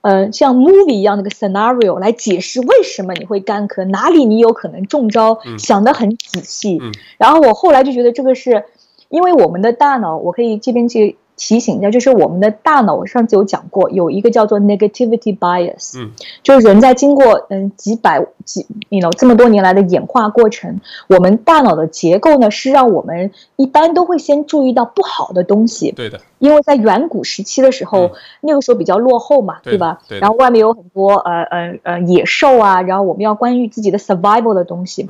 [0.00, 6.78] 呃，像 movie 一样那个 scenario 来解释为什么你会干咳，哪里你有可能中招，想得很仔细。
[7.18, 8.64] 然后我后来就觉得这个是，
[9.08, 16.10] 因为我们的大脑，我可以这边去提醒一下，就是我们的大脑，我上次有讲过，有一个叫做 negativity bias，嗯，
[16.42, 30.00] 就是人在经过嗯几百几，you know 这么多年来的演化过程，我们大脑的结构呢是让我们一般都会先注意到不好的东西，对的，因为在远古时期的时候，那个时候比较落后嘛，对吧？
[30.08, 30.18] 对。
[30.18, 35.08] 然后外面有很多呃呃呃野兽啊，然后我们要关于自己的 survival 的东西，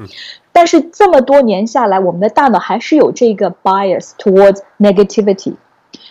[0.52, 5.54] 但是这么多年下来，我们的大脑还是有这个 bias towards negativity。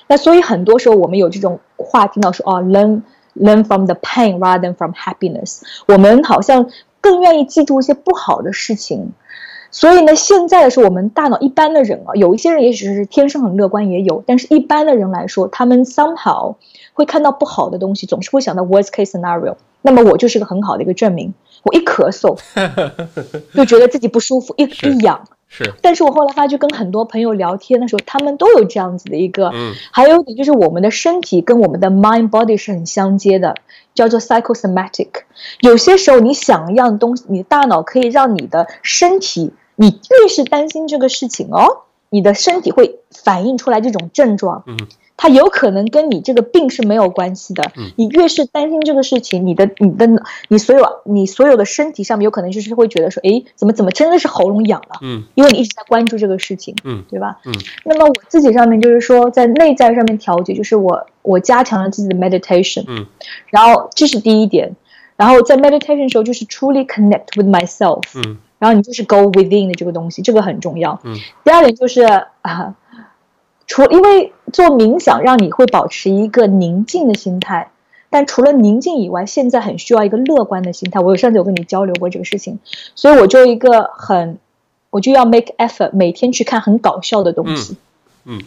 [0.07, 3.01] 那所以很多时候我们有这种话听到说哦，learn
[3.35, 5.61] learn from the pain rather than from happiness。
[5.87, 6.69] 我们好像
[7.01, 9.11] 更愿意记住一些不好的事情。
[9.69, 16.55] 所以呢，现在的是我们大脑一般的人啊，有一些人也许是天生很乐观，也有，但是一般的人来说，他们 somehow
[16.93, 19.55] 会看到不好的东西，总是会想到 worst case scenario。
[19.81, 21.33] 那么我就是个很好的一个证明。
[21.63, 22.37] 我一咳嗽
[23.53, 25.27] 就觉得自己不舒服，一一痒。
[25.47, 33.55] 是，但是我后来发觉，跟很多朋友聊天的时候，他们都有这样子的一个，嗯，还有一点就是我们的身体跟我们的 mind body 是很相接的，
[33.95, 35.07] 叫做 psychosomatic。
[35.61, 44.77] 有些时候你想一样东西，你的大脑可以让你的身体，你越是担心这个事情哦，你的身体会反映出来这种症状，嗯。
[45.17, 47.71] 它有可能跟你这个病是没有关系的。
[47.95, 50.07] 你越是担心这个事情，你的、你的、
[50.47, 54.99] 你所有、你所有的身体上面有可能就是会觉得说，哎，怎么怎么真的是喉咙痒了？
[55.01, 57.39] 嗯，因为你一直在关注这个事情，嗯，对吧？
[57.45, 57.53] 嗯，
[57.83, 63.07] 那么我自己上面就是说，在内在上面调节，就是我我加强了自己的 meditation，嗯，
[63.49, 64.75] 然后这是第一点，
[65.15, 70.99] 然后在 meditation 的时候就是 truly connect with myself，嗯，然后你就是 go within 的这个东西，这个很重要。
[71.03, 72.75] 嗯，第二点就是啊。
[73.67, 77.69] 除因为做冥想让你会保持一个宁静的心态，
[78.09, 81.01] 但除了宁静以外，现在很需要一个乐观的心态。
[81.01, 82.59] 我有上次有跟你交流过这个事情，
[82.95, 84.39] 所以我就一个很，
[84.89, 87.75] 我就要 make effort，每天去看很搞笑的东西。
[88.23, 88.41] 嗯，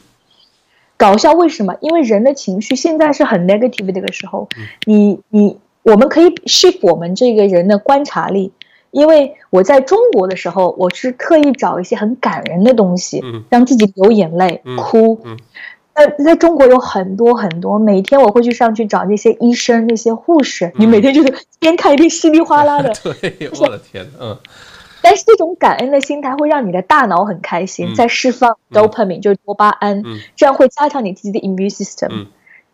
[0.97, 1.77] 搞笑为什么？
[1.81, 4.49] 因为人的情绪现在是很 negative 这个时候，
[4.87, 8.53] 你你我们可以 shift 我们这个人的观察力。
[8.91, 15.21] 因为我在中国的时候，我是特意找一些很感人的东西，让自己流眼泪、哭。
[15.95, 22.93] 那在中国有很多很多，每天我会去上去找那些医生、那些护士，你每天就是边看一边稀里哗啦的。
[23.21, 24.39] 对，我的天，嗯。
[25.03, 30.03] 但是这种感恩的心态会让你的大脑很开心，在释放 dopamine，就是多巴胺，
[30.37, 32.27] 这样会加强你自己的 immune system。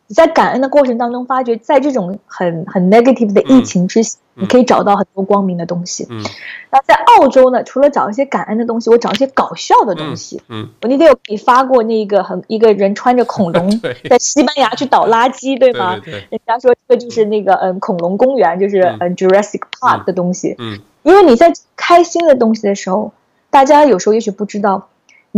[0.08, 6.06] 你在感恩的过程当中，发觉在这种很很 negative 的疫情之下，你可以找到很多光明的东西。
[6.08, 6.22] 嗯，
[6.70, 10.40] 那在澳洲呢，除了找一些感恩的东西，我找一些搞笑的东西。
[10.48, 15.98] 嗯，我那天有给你发过那个很一个人穿着恐龙 在西班牙去倒垃圾，对吗？
[16.04, 20.54] 对人家说这个就是那个嗯恐龙公园，就是嗯 Jurassic Park 的东西。
[20.58, 23.12] 嗯，因为你在开心的东西的时候，
[23.50, 24.88] 大家有时候也许不知道。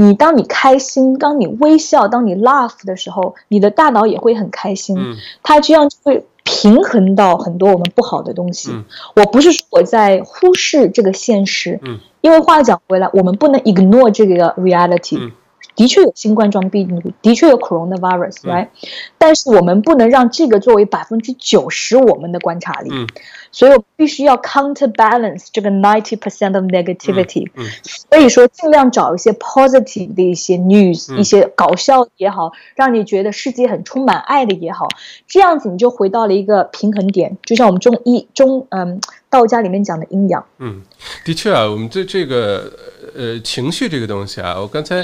[0.01, 4.97] 你当你开心，当你微笑，当你 laugh 的时候，你的大脑也会很开心。
[4.97, 8.71] 嗯，它这样就会平衡到很多我们不好的东西。
[9.17, 11.81] 我不是说我在忽视这个现实。
[11.83, 15.19] 嗯，因为话讲回来，我们不能 ignore 这个 reality。
[15.19, 15.33] 嗯。
[15.75, 18.69] 的确有新冠状病毒，的确有 coronavirus，right？
[19.17, 22.91] 但是我们不能让这个作为百分之九十我们的观察力。
[22.93, 23.07] 嗯。
[23.51, 27.51] 所以我必须要 counterbalance 这个 ninety percent of negativity。
[27.55, 27.67] 嗯。
[27.83, 34.89] 所以说，尽量找一些 positive 的一些 news，一些搞笑也好，让你觉得世界很充满爱的也好，
[35.27, 37.37] 这样子你就回到了一个平衡点。
[37.45, 40.45] 就像我们中医中嗯道家里面讲的阴阳。
[40.59, 40.83] 嗯，
[41.25, 42.73] 的确啊，我们对这个
[43.17, 45.03] 呃情绪这个东西啊，我刚才。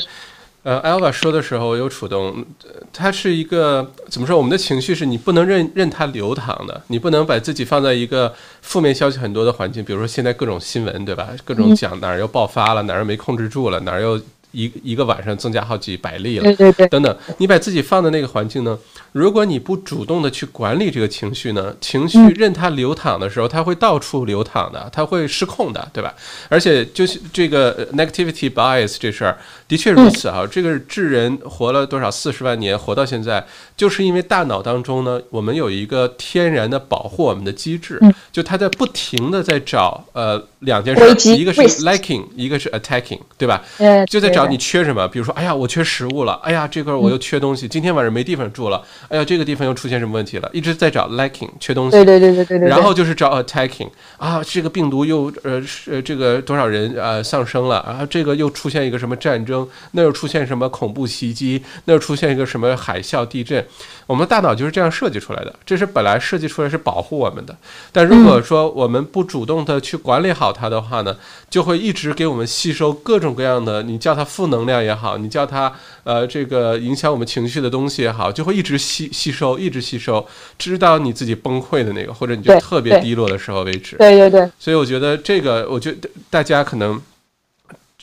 [0.65, 2.43] 呃，Alva 说的时候有触动，
[2.91, 4.37] 它是一个怎么说？
[4.37, 11.29] 我们的情绪是你不能任任它流淌的，你不能把自己放在一个负面消息很多的环境，比如说现在各种新闻，对吧？
[11.45, 14.19] 各种讲哪儿又爆发了，哪儿又没控制住了，哪儿又
[14.55, 17.15] 一一个晚上增加好几百例了，对对对，等等。
[17.39, 18.79] 你把自己放在那个环境呢？
[19.13, 26.15] 如果你不主动的去管理这个情绪呢，情绪任它流淌的时候，它会到处流淌的，它会失控的，对吧？
[26.49, 29.39] 而且就是这个 negativity bias 这事儿，
[29.69, 30.45] 的确如此啊。
[30.51, 33.45] 这个智人活了多少四十万年，活到现在，
[33.77, 38.01] 就是因为大脑当中呢，我们有一个天然的保护我们的机制，
[38.33, 43.63] 就它在不停的在找呃两件事，一个是 liking，一个是 attacking，对吧？
[44.09, 48.83] 就在找你缺什么，比如说，哎呀，我缺食物了，哎呀，这块我又缺东西，今天晚上没地方住了。
[49.09, 50.51] 哎呀，这个地方又出现什么问题了？
[50.53, 52.69] 一直在找 lacking 缺东西，对对对对对对。
[52.69, 58.07] 然后就是找 attacking 啊，这个病毒又呃是这个多少人呃丧生了啊？
[58.09, 59.69] 这个又出现一个什么战争？
[59.93, 61.63] 那又出现什么恐怖袭击？
[61.85, 63.65] 那又出现一个什么海啸地震？
[64.07, 67.57] 我们大脑就是这样设计出来的，这是本来设计出来是保护我们的。
[67.91, 71.17] 但如果说我们不主动的去管理好它的话呢，
[71.49, 80.27] 就会一直给我们吸收各种各样的，你叫它负能量也好，你叫它呃这个影响我们情绪的东西也好，就会一直吸吸收，一直吸收，
[80.59, 83.97] 直到你自己崩溃的那个，或者你就特别低落的时候为止。
[83.99, 84.51] 对对对。
[84.59, 87.01] 所以我觉得这个，我觉得大家可能。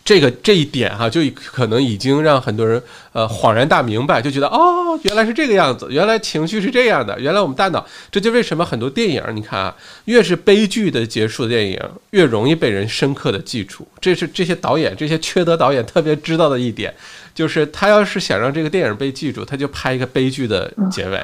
[0.03, 2.81] 这个这一点哈，就可能已经让很多人
[3.13, 9.75] 呃恍然大明白，就觉得哦，原来是这个样子，原来情绪是这样的，原来我们大脑，这就为什么很多电影，你看啊，
[10.05, 11.79] 越是悲剧的结束的电影，
[12.09, 13.87] 越容易被人深刻的记住。
[13.99, 16.93] 这是这些导演，这些缺德导演特别知道的一点，
[17.35, 21.19] 就是他要是想让这个电影被记住，他就拍一个悲剧的结尾；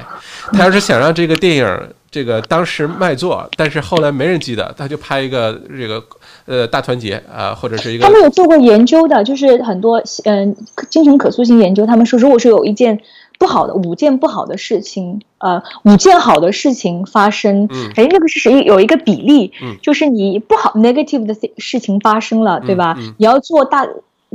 [0.52, 1.66] 他要是想让这个电影
[2.10, 6.02] 这个当时卖座，但是后来没人记得，他就拍一个这个。
[6.46, 10.56] 呃，大团结啊，或者是一个他们有做过研究的，就是很多嗯
[10.88, 11.84] 精神可塑性研究。
[11.84, 13.02] 他们说，如果说有一件
[13.38, 19.52] 不好的五件不好的事情，呃，五件好的事情发生，哎，那个是谁有一个比例，
[19.82, 22.96] 就是你不好 negative 的事情发生了，对吧？
[23.18, 23.86] 你要做大。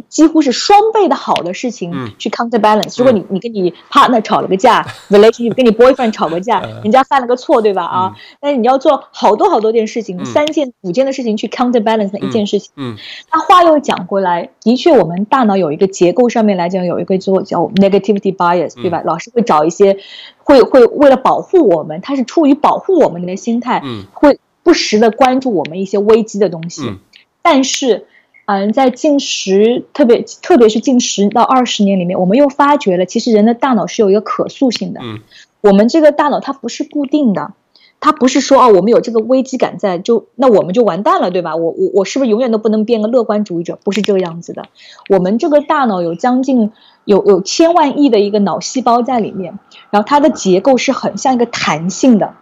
[0.09, 2.97] 几乎是双倍的好的事情去 counterbalance。
[2.97, 7.83] 如果你你跟你 partner 吵了个架， relationship 跟你 boyfriend 吵个架，人家犯了个错，对吧？
[7.85, 12.71] 啊，但是你要做好多好多件事情，三件五件的事情去 counterbalance 那一件事情。
[12.75, 12.97] 嗯，
[13.31, 19.03] 那话又讲回来，的确，我们大脑有一个结构上面来讲有一个做叫 negativity bias，对吧？
[19.05, 19.97] 老是会找一些，
[20.37, 23.83] 会会为了保护我们，他是出于保护我们的心态，
[24.13, 26.95] 会不时的关注我们一些危机的东西，
[27.43, 28.07] 但是。
[28.45, 34.99] 嗯，在近十，特别特别是近十到二十年里面，我们又发觉了，其实人的大脑是有一个可塑性的。
[35.01, 35.19] 嗯，
[35.61, 37.53] 我们这个大脑它不是固定的，
[38.01, 41.55] 它不是说哦，我们有这个危机感在，就那我们就完蛋了，对吧？
[41.55, 43.79] 我我我是不是永远都不能变个乐观主义者？
[43.81, 44.65] 不是这个样子的。
[45.07, 46.73] 我们这个大脑有将近
[47.05, 49.57] 有有千万亿的一个脑细胞在里面，
[49.89, 52.33] 然后它的结构是很像一个弹性的。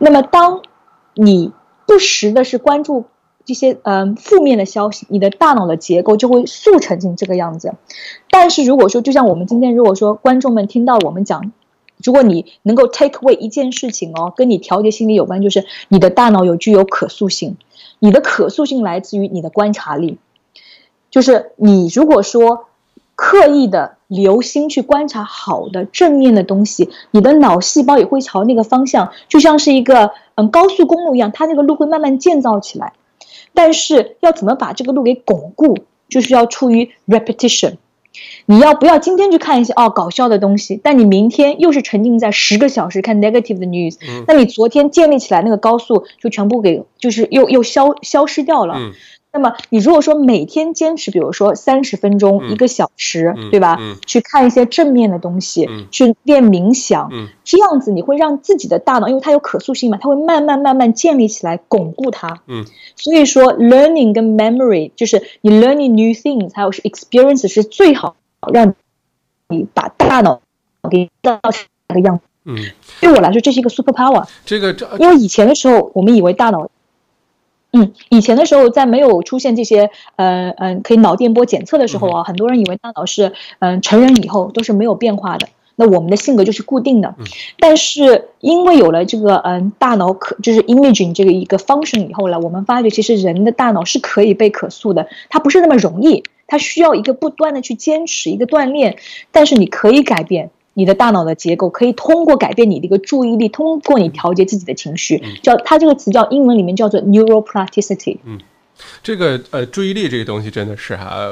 [0.00, 0.62] 那么当
[1.14, 1.52] 你
[1.86, 3.04] 不时的是关注。
[3.44, 7.74] 这些嗯负面的消息，你的大脑的结构就会速成成这个样子。
[8.30, 11.52] 但是如果说，就像我们今天如果说观众们听到我们讲，
[12.02, 17.56] 如果你能够 take away 一件事情哦，跟你调节心理有关，就是你的大脑有具有可塑性。
[18.00, 20.18] 你的可塑性来自于你的观察力，
[21.10, 22.66] 就是你如果说
[23.14, 32.92] 刻意的留心去观察好的正面的东西，你的脑细胞也会朝那个方向，就像是一个嗯高速公路一样，它那个路会慢慢建造起来。
[33.54, 35.78] 但是要怎么把这个路给巩固，
[36.08, 37.76] 就是要出于 repetition。
[38.46, 43.96] 你要不要今天去看一些哦搞笑的东西，但你明天又是沉浸在十个小时看 negative 的 news，
[44.28, 48.74] 那你昨天建立起来那个高速就全部给就是又又消消失掉了。
[49.34, 53.80] 那么，你如果说每天坚持，比如说三十分钟、一个小时，对吧？
[54.06, 57.10] 去看一些正面的东西，去练冥想，
[57.42, 62.42] 这样子你会让自己的大脑，因为它有可塑性嘛，它会慢慢慢慢建立起来，巩固它。
[62.46, 62.64] 嗯，
[62.94, 68.14] 所以说，learning 跟 memory 就是你 learning new things，还有是 experience 是最好
[68.52, 68.72] 让
[69.48, 70.42] 你把大脑
[70.88, 71.40] 给到
[71.88, 72.24] 那个样子。
[72.44, 72.56] 嗯，
[73.00, 74.28] 对我来说，这是一个 super power。
[74.46, 76.70] 这个这，因为以前的时候，我们以为大脑。
[77.76, 85.48] 嗯，以前的时候，在没有出现这些，呃嗯，可以脑电波检测的时候啊，很多人以为大脑是，嗯，成人以后都是没有变化的。
[85.74, 87.16] 那我们的性格就是固定的。
[87.58, 98.98] 但是因为有了这个，嗯，大脑可就是 imaging 这个一个 function 以后呢，我们发觉其实人的大脑是可以被可塑的，它不是那么容易，它需要一个不断的去坚持一个锻炼，
[99.32, 100.50] 但是你可以改变。
[100.74, 108.18] 你的大脑的结构可以通过改变你的一个注意力，通过你调节自己的情绪，叫它这个词叫英文里面叫做 neuroplasticity。
[108.24, 108.38] 嗯，
[109.02, 111.30] 这个呃注意力这个东西真的是哈，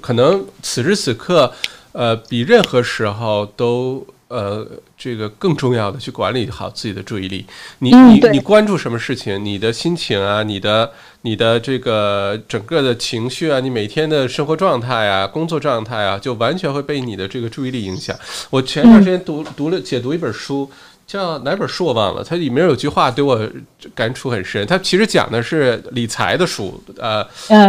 [0.00, 1.52] 可能此时此刻，
[1.92, 4.06] 呃，比任何时候都。
[4.28, 4.66] 呃，
[4.98, 7.46] 这个更重要的，去管理好自己的注意力。
[7.78, 10.90] 你你你关注什么事情，你的心情啊，你的
[11.22, 18.18] 你的这个整个的情绪啊，你每天的生活状态啊，工作状态啊，就完全会被你的这个注意力影响。
[18.50, 20.68] 我前段时间读读了解读一本书，
[21.06, 23.48] 叫哪本书我忘了，它里面有句话对我
[23.94, 24.66] 感触很深。
[24.66, 27.24] 它其实讲的是理财的书，呃，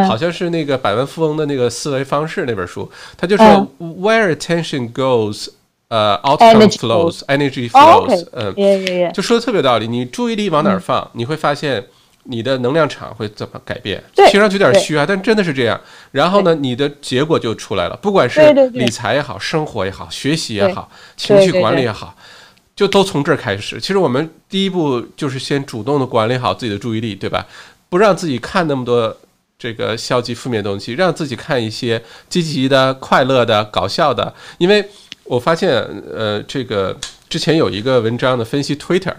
[0.08, 2.92] 好像是那个百万富翁的那个思维方式那本书。
[3.16, 5.50] 它就说，Where attention goes。
[5.90, 9.88] 呃，outcome flows，energy flows，嗯，就说的特别道理。
[9.88, 11.82] 你注意力往哪儿放，你会发现
[12.24, 14.04] 你的能量场会怎么改变。
[14.30, 15.80] 听上去有点虚啊，但真的是这样。
[16.12, 17.96] 然后呢，你的结果就出来了。
[18.02, 18.42] 不管是
[18.74, 22.14] 理财也好，生活也好，学习也好，情绪管理也好，
[22.76, 23.80] 就都从这儿开始。
[23.80, 27.48] 其实我们第一步就是先主动的管理好自己的注意力，对吧？
[27.88, 29.16] 不让自己看那么多
[29.58, 34.86] 这个消极负面东西，让自己看一些积极的、快乐的、搞笑的，因为。
[35.28, 35.72] 我发现，
[36.14, 36.98] 呃，这个
[37.28, 39.14] 之前有一个文章的分析 Twitter，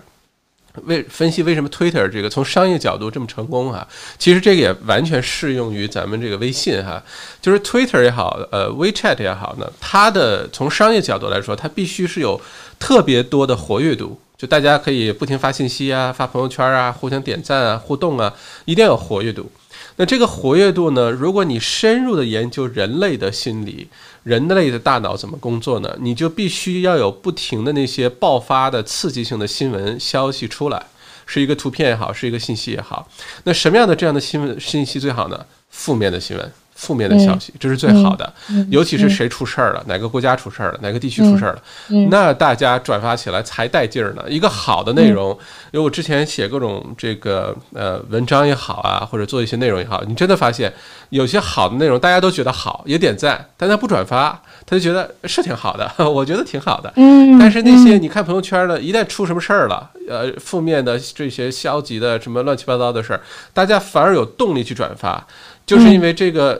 [0.84, 3.86] 为分析为什么 Twitter 这个从商业角度这么成功哈，
[4.18, 7.02] 其实这个也完全适用于咱们这个微信哈，
[7.42, 12.40] 就是 Twitter 也好，呃，WeChat 也好呢，它的从商业角度来说，它必须是有
[12.78, 18.32] 特别多的活跃度，就大家可以不停发信息啊，发朋友圈啊，互相点赞啊，互动啊，
[18.64, 19.50] 一定要有活跃度。
[19.96, 23.88] 那这个活跃度呢，如果你深入的研究人类的心理。
[24.22, 25.96] 人类的大脑怎么工作呢？
[26.00, 30.82] 你就必须要有不停的那些爆发的刺激性的新闻消息出来，
[31.26, 33.08] 是一个图片也好，是一个信息也好。
[33.44, 35.46] 那什么样的这样的新闻信息最好呢？
[35.70, 36.52] 负面的新闻。
[36.78, 38.32] 负面的消息，这是最好的，
[38.70, 41.62] 尤其是谁出事儿了，哪个国家出事儿了，哪个地区出事儿了，
[42.08, 44.22] 那大家转发起来才带劲儿呢。
[44.28, 45.30] 一个好的内容，
[45.72, 50.72] 因为我之前写各种这个呃文章也好啊，或者做一些内容也好，你真的发现
[51.08, 56.92] 有些好的内容，大家都觉得好，也点赞，但他不转发，他就觉得是挺好的， 我觉得挺好的。
[56.94, 63.20] 嗯，但是那些你看朋友圈的，一旦出什么事儿了，呃，负面的这些消极的什么乱七八糟的事儿，
[63.52, 65.26] 大家反而有动力去转发。
[65.66, 66.58] 就是因为这个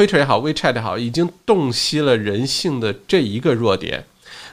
[0.00, 4.06] ，Twitter 也好，WeChat 也好，已经洞悉了人性的这一个弱点。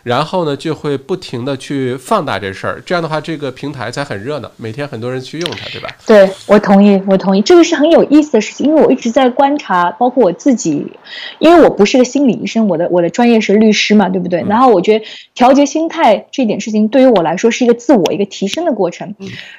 [0.07, 5.89] 然后呢，就会不停的去放大这事儿，这样的话，这个平台才很热闹，每天很多人去用它，对吧？
[6.05, 10.93] 对，我同意，我同意，这个是很有意思的事情，因为我一直在观察，包括我自己，
[11.39, 14.45] 因为我不是个心理医生，我的我的专业是律师嘛，对不对？
[14.47, 15.05] 然后我觉得
[15.35, 19.13] 调节心态这点事情，对于我来说是一个自我一个提升的过程。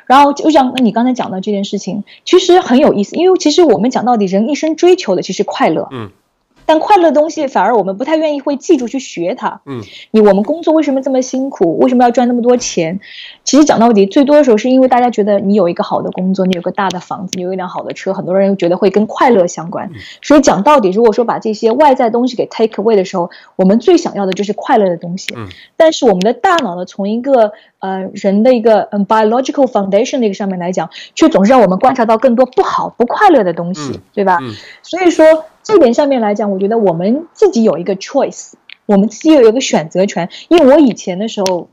[0.07, 5.89] 然后就像你刚才讲的这件事情，其实很有意思，因为其实我们讲到底，人一生追求的其实快乐。
[5.93, 6.11] 嗯。
[6.69, 9.63] 但快乐的东西反而我们不太愿意会记住去学它。
[9.65, 11.79] 嗯，你我们工作为什么这么辛苦？
[11.79, 13.01] 为什么要赚那么多钱？
[13.43, 19.91] 其实讲到底，最多的时候是因为大家觉得你有一个好的工作，你有个大的房子，你有一辆好的车，很多人又觉得会跟快乐相关。
[20.21, 25.35] 所以讲到底，如果说把这些外在东西给 take away 的时候，我们最想要的就是快乐的东西。
[25.39, 25.49] 嗯，
[25.79, 34.37] 但是我们的大脑呢，从一个呃人的一个嗯 biological foundation 的一个上面来讲，却总是让我们观察到更多不好、不快乐的东西，对吧？
[34.43, 34.53] 嗯，
[34.83, 35.25] 所以说。
[35.69, 38.53] 这点上面来讲，我觉得我们自己有一个 choice，
[38.87, 40.31] 我们自己有一个选择权。
[40.49, 41.69] 因为我以前的时候，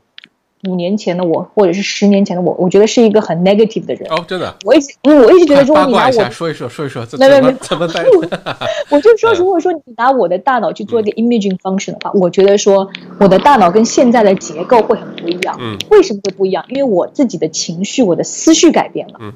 [0.68, 4.06] 五年前的我，或者是十年前的我，我觉得是一个很 negative 的人。
[4.10, 4.54] 哦，真的。
[4.66, 8.04] 我一直，我一直觉得，如果你拿我说一说，说一说，没没没，怎么 办？
[8.92, 12.86] 我就说， 如果说你拿我的大脑去做一个 imaging function 的话，我觉得说
[13.18, 15.56] 我的大脑跟现在的结构会很不一样。
[15.58, 15.78] 嗯。
[15.90, 16.62] 为什么会不一样？
[16.68, 19.14] 因为我自己的情绪，我的思绪改变了。
[19.20, 19.32] 嗯。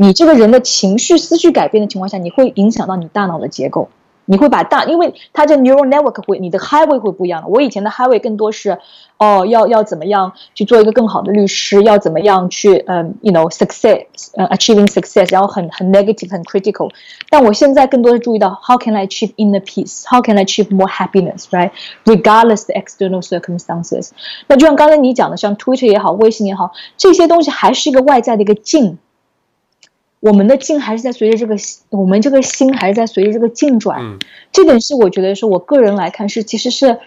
[0.00, 3.90] 你这个人的情绪、思绪改变的情况下，你会影响到你大脑的结构。
[4.27, 7.49] 你会把大，因为它的 neural network 会，你的 highway 会不一样的。
[7.49, 8.79] 我以前的 highway 更多是，
[9.17, 14.05] 哦，要要怎么样去做一个更好的律师，要怎么样去，嗯，you know success，
[14.37, 16.89] 呃，achieving success，然后很很 negative，很 critical。
[17.29, 24.11] 但我现在更多的注意到，how can I achieve inner peace？How can I achieve more happiness？Right？Regardless the external circumstances。
[24.47, 28.99] 那就像刚才你讲的，像 Twitter 也好，微信也好，这些东西还是一个外在的一个境。
[30.20, 31.54] 我们的境还是在随着这个，
[31.90, 34.00] 我们这个心还是在随着这个境转。
[34.00, 34.18] 嗯，
[34.50, 36.98] 这点是我觉得是，我个人来看是，其实是，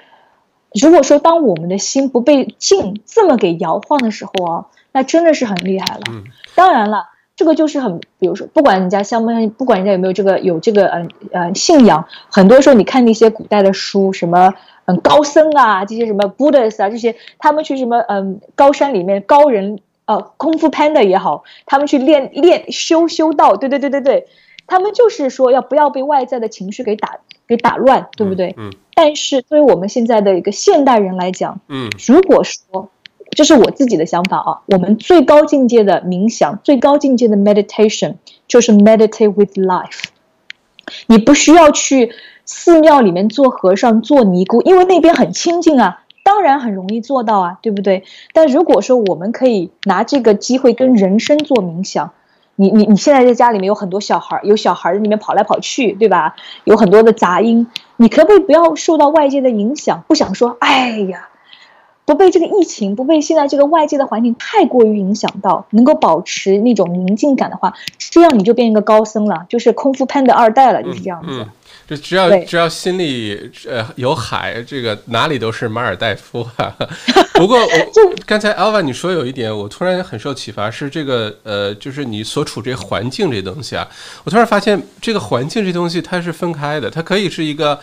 [0.79, 6.01] 如果说当我们的心不被境这么给摇晃的时候啊，那真的是很厉害了。
[6.09, 6.23] 嗯，
[6.55, 14.53] 当然了，这个就是很，比如说，不管人家相不相信，不管人家有没有这个有这个嗯呃信仰，很多时候你看那些古代的书，什么
[14.85, 19.79] 嗯高僧啊，这些什么 Buddhist 啊，这些他们去什么嗯高山里面高人。
[20.11, 24.27] 呃，功夫 panda 也好，他们去练练修修道，对对对对对，
[24.67, 28.53] 他们就是说要不要被外在的情绪给打给打乱，对不对？
[28.57, 28.71] 嗯。
[28.93, 32.89] 但是对于我们现在的一个现代人来讲，嗯，如果说
[33.31, 38.15] 这是我自己的想法啊，我们最高境界的冥想，最高境界的 meditation
[38.47, 40.03] 就是 meditate with life。
[41.07, 42.11] 你不需要去
[42.45, 46.03] 寺庙里面做和尚做尼姑，因为那边很清静啊。
[46.23, 48.03] 当然很容易做到啊，对不对？
[48.33, 52.11] 但如果说我们可以拿这个机会跟人生做冥想，
[52.55, 56.35] 你你你现在在家里面有很多小孩，有小孩在里面跑来跑去，对吧？
[56.63, 57.67] 有很多的杂音，
[57.97, 60.03] 你可不可以不要受到外界的影响？
[60.07, 61.29] 不想说，哎呀，
[62.05, 71.47] 不被这个疫情，不被现在这个外界的环境太过于影响到，能够保持那种宁静感的话，这样你就变一个高僧了，就是空腹潘的二代了，就是这样子。
[71.87, 76.47] 就只要只要心里呃有海，这个哪里都是马尔代夫。
[77.35, 77.91] 不过我
[78.25, 83.87] 刚才 Alva 你说有一点，我突然很受启发，是这个呃，就是你所处这环境这东西啊。
[84.23, 87.79] 我突然发现，这个环境这东西它是分开的，它可以是一个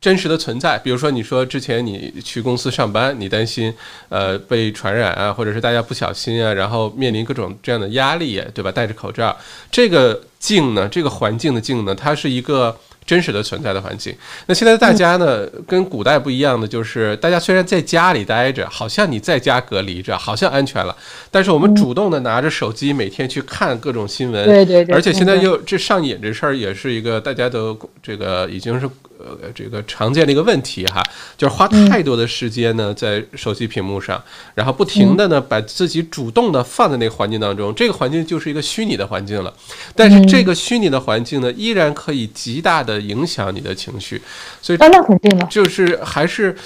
[0.00, 0.78] 真实的存在。
[0.78, 3.74] 比如说，你说之前你去公司上班，你担心
[4.08, 8.70] 呃被传染啊，或者是大家不小心啊，然后面临各种这样的压力，对吧？
[8.70, 9.36] 戴着口罩，
[9.70, 12.78] 这个境呢，这个环境的境呢，它是一个。
[13.04, 14.14] 真实的存在的环境。
[14.46, 20.96] 那现在大家呢，跟古代不一样的就是，大家虽然在家里待着，好像你在家隔离着，好像安全了，
[21.30, 28.88] 但是我们主动的拿着手机每天去看各种新闻，对对对，而且现在又这上瘾这事儿也是一个大家都这个已经是。
[29.40, 31.02] 呃，这个常见的一个问题哈，
[31.36, 34.22] 就是花太多的时间呢在手机屏幕上，
[34.54, 39.54] 然后不停的呢把自己主动的放在那个环境当中，这个环境就是一个虚拟的环境了。
[39.94, 44.20] 但是这个虚拟的环境呢，依然可以极大的影响你的情绪，
[44.60, 46.56] 所以那肯定的，就是还是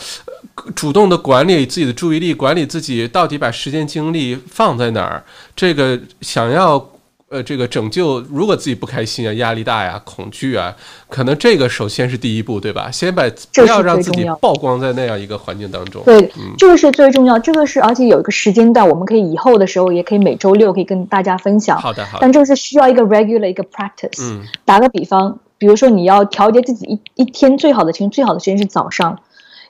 [0.75, 5.23] 主动的管理自己的注意力，管理自己到底把时间精力放在哪儿，
[5.55, 6.93] 这个想要。
[7.29, 10.73] 呃，这个拯救，如果自己不开心啊、压力大呀、恐惧啊，
[11.09, 12.89] 可能这个首先是第一步，对吧？
[12.89, 16.01] 先把不要让自己曝光在那样一个环境当中。
[16.05, 17.37] 对，这个是最重要。
[17.37, 21.81] 这个是，而且有一个时间段，我们可以以后的时候也可以每周六可以跟大家分享。
[21.81, 22.19] 好的，好的。
[22.21, 24.23] 但这个是需要一个 regular 一个 practice。
[24.23, 24.45] 嗯。
[24.65, 29.19] 打个比方，比如说你要调节自己一一天最好的情绪，最好的时间是早上。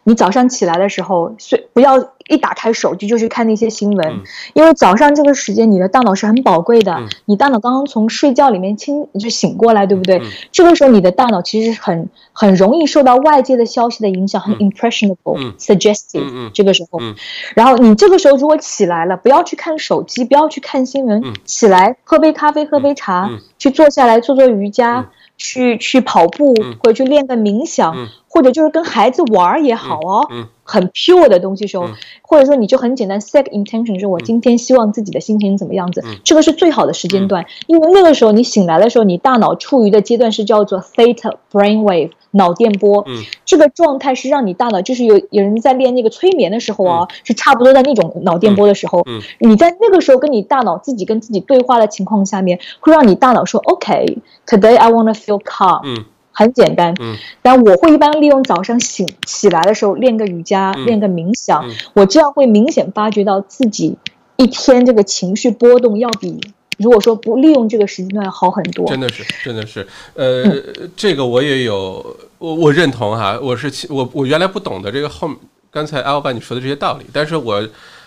[0.04, 1.98] 你早上起来的时候，睡不要
[2.28, 4.20] 一打开手机就去看那些新闻，
[4.54, 7.02] 因为早上这个时间你的大脑是很宝贵的。
[7.24, 10.20] 你大脑刚刚从睡觉里面清就醒过来，对不对？
[10.50, 16.50] 这个时候你的大脑其实很很容易受到外界的消息的影响，很 impressionable、suggestive。
[16.52, 17.00] 这个时候，
[17.54, 25.06] 然后你这个时候如果起来了，不要去看手机，不要去看新闻，起来喝杯咖啡，喝杯茶，去坐下来做做瑜伽。
[25.38, 30.28] 去去跑步，或者去练个冥想，或者就是跟孩子玩也好哦，
[30.62, 31.86] 很 pure 的东西时候，
[32.20, 42.10] 或者说你就很简单 set intention，是我今天希望自己的心情怎么样子，这个是最好的时间段，因为那个时候你醒来的时候，你大脑处于的阶段是叫做 theta brainwave。
[42.32, 56.04] 脑电波，嗯，这个状态是让你大脑，就是有有人在练那个催眠的时候啊，是差不多在那种脑电波的时候，嗯，你在那个时候跟你大脑自己跟自己对话的情况下面，会让你大脑说，OK，today I wanna feel calm，嗯，
[56.38, 61.64] 很简单，嗯，但我会一般利用早上醒起来的时候练个瑜伽，练个冥想，
[61.94, 63.96] 我这样会明显发觉到自己
[64.36, 66.38] 一天这个情绪波动要比。
[66.76, 70.62] 如果说不利用这个时间段要好很多，真的是，真的是，呃，
[70.94, 75.30] 这个我也有，我我认同哈，我是我我原来不懂的这个后，
[75.70, 77.66] 刚才阿欧巴你说的这些道理，但是我，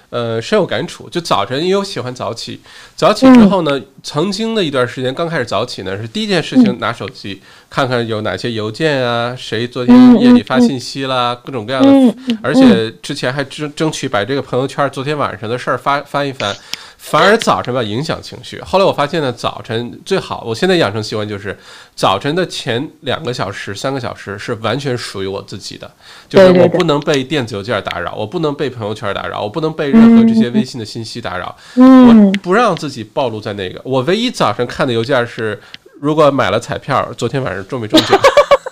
[0.09, 1.09] 呃，深有感触。
[1.09, 2.59] 就早晨因为我喜欢早起，
[2.95, 16.55] 早起之后呢，曾经的一段时间刚开始早起呢，是第一件事情拿手机看看有哪些邮件啊，谁昨天夜里发信息啦，各种各样的，而且之前还争争取把这个朋友圈昨天晚上的事儿发翻一翻。
[17.01, 18.61] 反而早晨吧影响情绪。
[18.61, 20.43] 后来我发现呢，早晨最好。
[20.45, 21.57] 我现在养成习惯就是，
[21.95, 25.89] 早晨的前两个小时、三个小时是完全属于我自己的，
[26.27, 31.55] 就是我不能被电子邮件打扰，我不能被朋友圈打扰，我不能被任何这些微信的信息打扰。
[31.75, 33.81] 我不让自己暴露在那个。
[33.85, 35.59] 我唯一早上看的邮件是，
[36.01, 38.19] 如果买了彩票，昨天晚上中没中奖？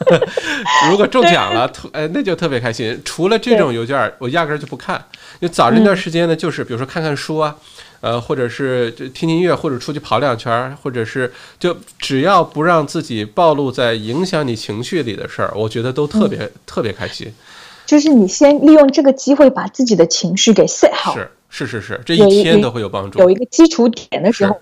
[0.91, 3.01] 如果中奖了，特哎那就特别开心。
[3.03, 5.01] 除了这种邮件，我压根儿就不看。
[5.39, 7.55] 因为早晨那段时间呢，就是比如说看看书啊。
[7.99, 17.33] 呃，或者是就听听音乐，或者出去跑两圈，或者是就只要不让自己暴露在影响你情绪里的事儿，我觉得都特别特别开心。
[17.85, 23.19] 就是你先利用这个机会把自己的情绪给 set 好，是是是是，这一天都会有帮助。
[23.19, 24.59] 有一个基础点的时候，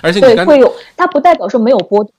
[0.00, 2.12] 而且对会有，它不代表说没有波动。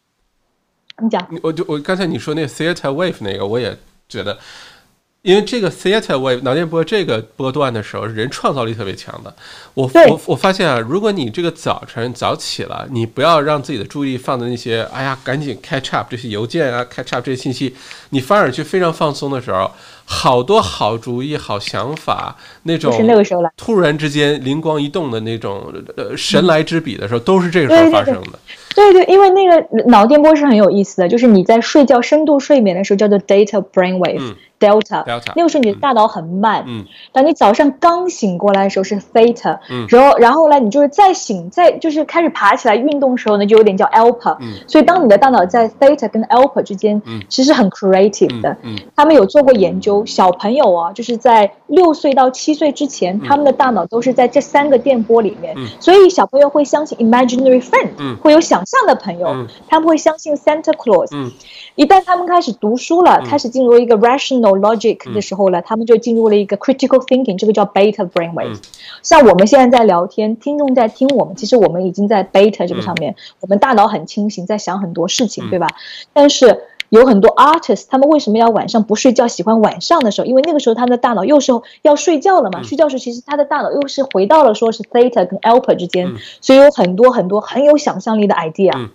[1.01, 3.77] 你讲，我就我刚才你说那个 theater wave 那个，我也
[4.07, 4.37] 觉得。
[5.24, 9.34] 因为这个 theta wave 脑电波这个波段的时候，人创造力特别强的。
[9.74, 17.76] 我我我发现啊，如果你这个早晨早起了，你不要让自己的注意力放在那些，哎呀，赶紧 catch up 这些邮件啊，catch up 这些信息，
[18.11, 19.70] 你反而去非常放松的时候，
[20.05, 28.39] 好多好主意、好想法那种，是那个时候来，突然之间灵光一动的那种，呃，神来之笔的时候，都是这个时候发生的。
[28.74, 34.36] 对对，因为那个脑电波是很有意思的，就是你在睡觉深度睡眠的时候叫做 data brain wave。
[34.60, 35.03] Delta，
[35.36, 36.64] 那个时候你的大脑很慢。
[36.68, 44.36] 嗯，当你早上刚醒过来的时候是 Theta，嗯，然后然后呢，你就是再醒再就是开始爬起来运动的时候呢，就有点叫 Alpha。
[44.39, 48.58] 嗯，所以当你的大脑在 Theta 跟 Alpha 之间，嗯，其实很 creative 的。
[48.64, 55.53] 嗯，他们有做过研究，小朋友啊，就是在六岁到七岁之前，他们的大脑都是在这三个电波里面。
[55.58, 61.10] 嗯，所以小朋友会相信 imaginary friend，嗯，会有想象的朋友，他们会相信 Santa Claus。
[61.12, 61.30] 嗯，
[61.76, 64.46] 一旦他们开始读书了，开始进入一个 rational。
[64.51, 68.59] Logic 的时候呢，他们就进入了一个 critical thinking，这个叫 beta brainwave。
[69.01, 75.67] 像我们现在在聊天，听众在听我们，其实我们已经在 beta 这个上面，我们大脑很清醒，在想很多事情，对吧？
[76.13, 80.25] 但是有很多 artists，他们为什么要晚上不睡觉，喜欢晚上的时候？
[80.25, 88.89] 因为那个时候他们的大脑又是要睡觉了嘛，睡觉时其实他的大脑又是回到了说是 theta 跟 alpha 之间，所以有很多很多很有想象力的 idea。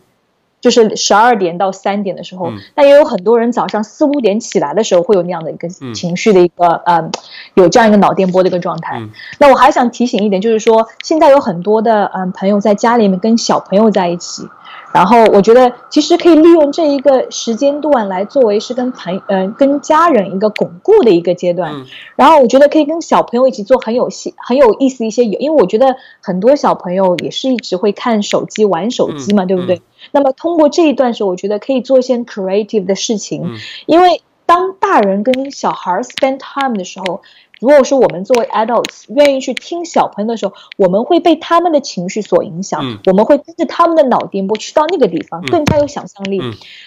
[0.63, 7.11] 就是十二点到三点的时候，但也有很多人早上四五点起来的时候会有那样的一个情绪的一个呃，
[7.55, 9.03] 有这样一个脑电波的一个状态。
[9.39, 14.49] 那我还想提醒一点，就是说现在有很多的嗯朋友在家里面跟小朋友在一起。
[14.95, 21.73] 然后我觉得其实可以利用这一个时间段来作为是跟朋嗯跟家人一个巩固的一个阶段。
[22.15, 29.81] 然后我觉得可以跟小朋友一起做很有戏很有意思一些，因为我觉得很多小朋友也是一直会看手机玩手机嘛，对不对？
[30.11, 37.23] 那么通过这一段时候，我觉得可以做一些 creative 的事情，因为当大人跟小孩 spend time 的时候。
[37.63, 46.43] 如果说我们作为 adults 愿意去听小朋友的时候，我们会被他们的情绪所影响，我们会跟着他们的脑电波去到那个地方，更加有想象力。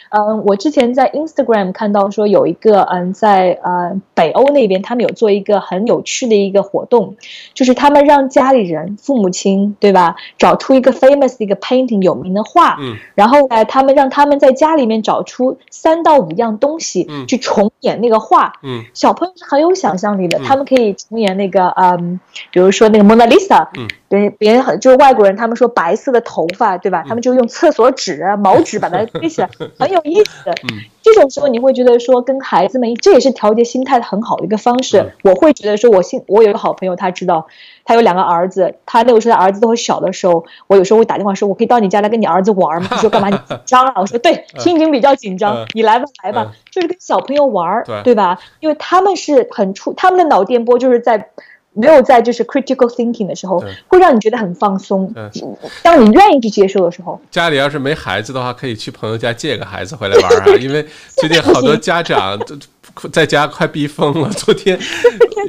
[0.10, 7.16] 嗯，我之前在 Instagram 看到说有一个嗯，在呃北欧那边，他们有做一个很有趣的一个活动，
[7.54, 22.20] 就是他们让家里人、父母亲，对吧，找出一个 famous 的一个 painting 有名的画，嗯，然后呢，他们让他们在家里面找出三到五样东西，嗯，去重演那个画，嗯，小朋友是很有想象力的，他们可以重演那个嗯，
[22.51, 23.88] 比如说那个蒙娜丽莎，嗯。
[24.07, 27.03] 别别人很就是外国人，他们说白色的头发，对吧？
[27.07, 30.51] 他们就用厕所纸啊、毛纸把它堆起来， 很有意思。
[30.72, 35.14] 嗯，这种时候你会觉得说，跟孩子们，这也是调节心态很好的一个方式。
[35.24, 37.45] 我会觉得说，我心我有一个好朋友，他知道
[37.84, 42.88] 他有两个儿子，他那个时候他儿子都很小的时候，我有时候会打电话说，我可以到你家来跟你儿子玩吗？
[42.97, 43.30] 他说干嘛？
[43.30, 43.93] 你紧张啊？
[44.01, 48.39] 我说对，心情比较紧张，你来吧，来吧，就是跟小朋友玩，对吧？
[48.60, 51.30] 因为他们是很出，他们的脑电波就是在。
[51.76, 55.14] 没有在就是 critical thinking 的时候，会让你觉得很放松。
[55.84, 60.56] 当你愿意去接受的时候，家里要是没孩子的话，可以去朋友家借个孩子回来玩啊。
[60.60, 60.86] 因为
[61.18, 62.58] 最近好多家长都
[63.12, 64.30] 在家快逼疯了。
[64.30, 64.80] 昨天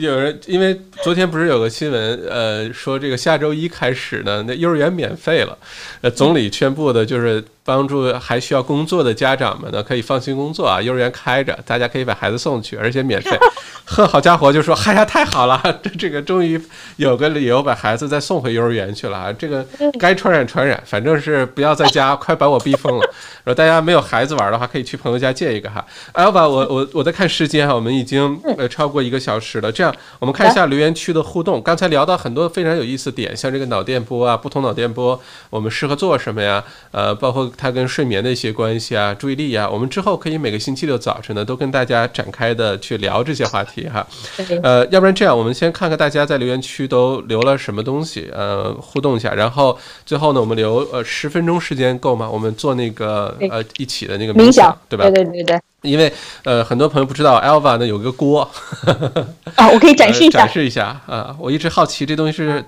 [0.01, 5.57] 有人因为昨天不是有个新闻，呃，说这个下周一开始呢，那幼儿园免费了。
[6.01, 7.45] 呃，总理宣布的就是。
[7.67, 10.81] 帮助还需要工作的家长们呢，可以放心工作啊！
[10.81, 13.37] 幼儿园开着，大家可以把孩子送去，而且免费。
[13.85, 16.61] 呵，好家伙，就说哎呀，太好了，这这个终于
[16.97, 19.33] 有个理由把孩子再送回幼儿园去了啊！
[19.33, 19.67] 这个
[19.99, 23.11] 该 传染传染，反正是不要在家，快把我逼疯了。
[23.45, 25.85] 说大家没有孩子玩的话，可以去朋友家借一个哈。
[26.15, 29.71] Alva，我我我在看时间哈，我们已经呃超过一个小时了。
[29.71, 31.61] 这样，我们看一下留言区的互动。
[31.63, 36.63] 刚才聊到很多非常有意思点，像这个脑电波啊，不同脑电波，我们适合做什么呀？
[36.93, 37.51] 呃，包括。
[37.57, 44.07] 它跟睡眠的一些关系啊，注意力啊，我们之后可以每个星期六早晨呢，都跟大家展开的去聊这些话题哈。
[44.63, 52.29] 呃，要不然这样，我们先看看大家在留言区都留了什么东西，呃，互动一下，然后最后呢，我们留呃十分钟时间够吗？
[52.31, 55.05] 我们做那个呃一起的那个冥想，对吧？
[55.11, 55.61] 对对对对。
[55.83, 58.49] 因为呃，很多朋友不知道，Alva 呢有个锅
[59.55, 62.65] 啊， 我可以展示一下，展示一下啊，我一直好奇这东西是。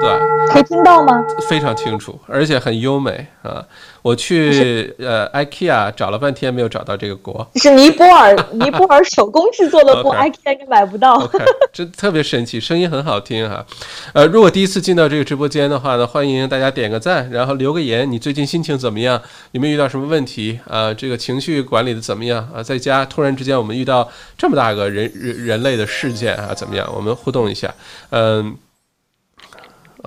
[0.00, 1.24] 对，可以听到吗？
[1.48, 3.64] 非常清楚，而且很优美啊！
[4.02, 7.46] 我去呃 IKEA 找了半天，没有找到这个锅。
[7.56, 11.28] 是尼泊尔 尼泊尔手工制作的锅， IKEA 应该买不到。
[11.72, 13.64] 真特别神奇，声音很好听哈。
[14.12, 19.20] 呃，如果第一次进到这个直播间的话呢，欢迎大家点个赞，然后留个言，你最近心情怎么样？
[19.50, 20.94] 有没有遇到什么问题啊？
[20.94, 22.62] 这个情绪管理的怎么样啊？
[22.62, 26.88] 在家突然之间我们遇到这么大个人人人类的事件啊，怎么样？
[26.94, 27.74] 我们互动一下，
[28.10, 28.56] 嗯。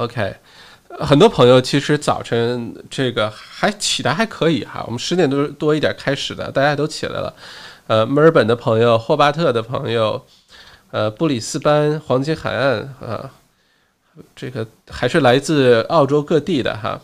[0.01, 0.35] OK，
[0.99, 7.31] 很多朋友其实早晨这个还起的还可以哈，我们十点多多一点开始的，大家都起来了。
[7.85, 10.25] 呃，墨尔本的朋友、霍巴特的朋友、
[10.89, 13.29] 呃，布里斯班、黄金海岸啊，
[14.35, 16.99] 这个还是来自澳洲各地的哈。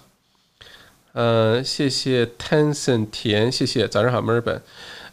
[1.13, 4.59] 嗯，谢谢 Tenson 田，谢谢早上好墨尔本。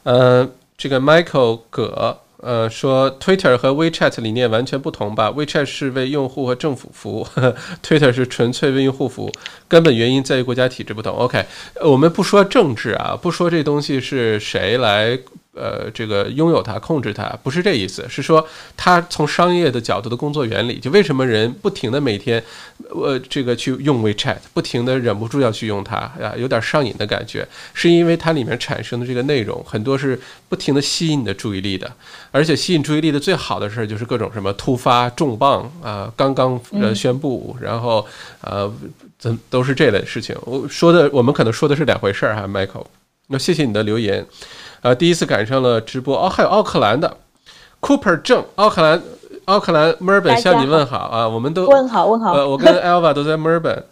[0.04, 2.20] 呃，这个 Michael 葛。
[2.44, 7.26] 呃，说 Twitter 和 WeChat 理念完全不同吧？WeChat 是为用户和政府服务，
[7.82, 9.32] Twitter 是纯粹为用户服务，
[9.66, 11.12] 根本原因在于国家体制不同。
[11.16, 11.44] OK，
[11.82, 15.18] 我们不说政治啊，不说这东西是谁来。
[15.54, 18.44] 呃，这个拥有它、控制它，不是这意思，是说
[18.76, 22.42] 它从商业的角度的工作原理，就为什么人不停的每天，
[22.90, 31.90] 呃，这个去用 WeChat，不停的忍不住要去用它啊，有点上瘾的感觉，是因为它里面产生的这个内容很多是不停的吸引你的注意力的，
[32.30, 38.04] 而且吸引注意力的最好的事儿就是各种什么突发重磅啊，刚刚呃宣布，然后
[38.40, 38.72] 呃，
[39.18, 40.36] 怎都是这类事情。
[40.42, 42.86] 我说的，我们可能说的是两回事儿哈，Michael。
[43.28, 44.26] 那谢谢你的留言。
[44.84, 47.16] 呃，第一次赶上了直播哦，还有奥克兰的
[47.80, 49.02] Cooper 正，奥克兰，
[49.46, 52.34] 奥克兰墨尔本向你问好啊，我们都问好问好。
[52.34, 53.82] 呃，我跟 Elva 都在墨尔本，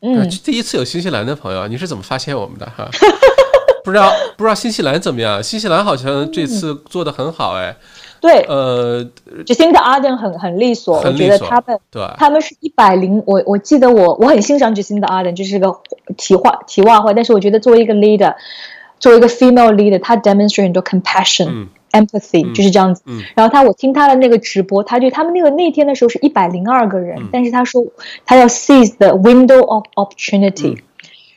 [0.00, 2.88] 嗯，第一次有新西兰的朋友，你是怎么发现我们的哈？
[3.84, 5.40] 不知道不知道新西兰怎么样？
[5.40, 7.76] 新西兰好像这次做的很好哎。
[8.20, 9.04] 对，呃
[9.44, 15.70] ，Jacinda Ardern 很很利索，我觉得他们对他们是一百零，我我记得我我很欣赏 Jacinda Ardern，就是个
[16.16, 18.34] 题话题外话，但是我觉得作为一个 leader，
[19.04, 21.66] 作为一个 female leader，她 demonstrate 很多 compassion。
[21.92, 23.04] Empathy 就是这样子，
[23.36, 27.84] 然后她我听她的那个直播，她就他们那个那天的时候是一百零二个人，但是她说
[28.24, 30.78] 她要 seize the window of opportunity，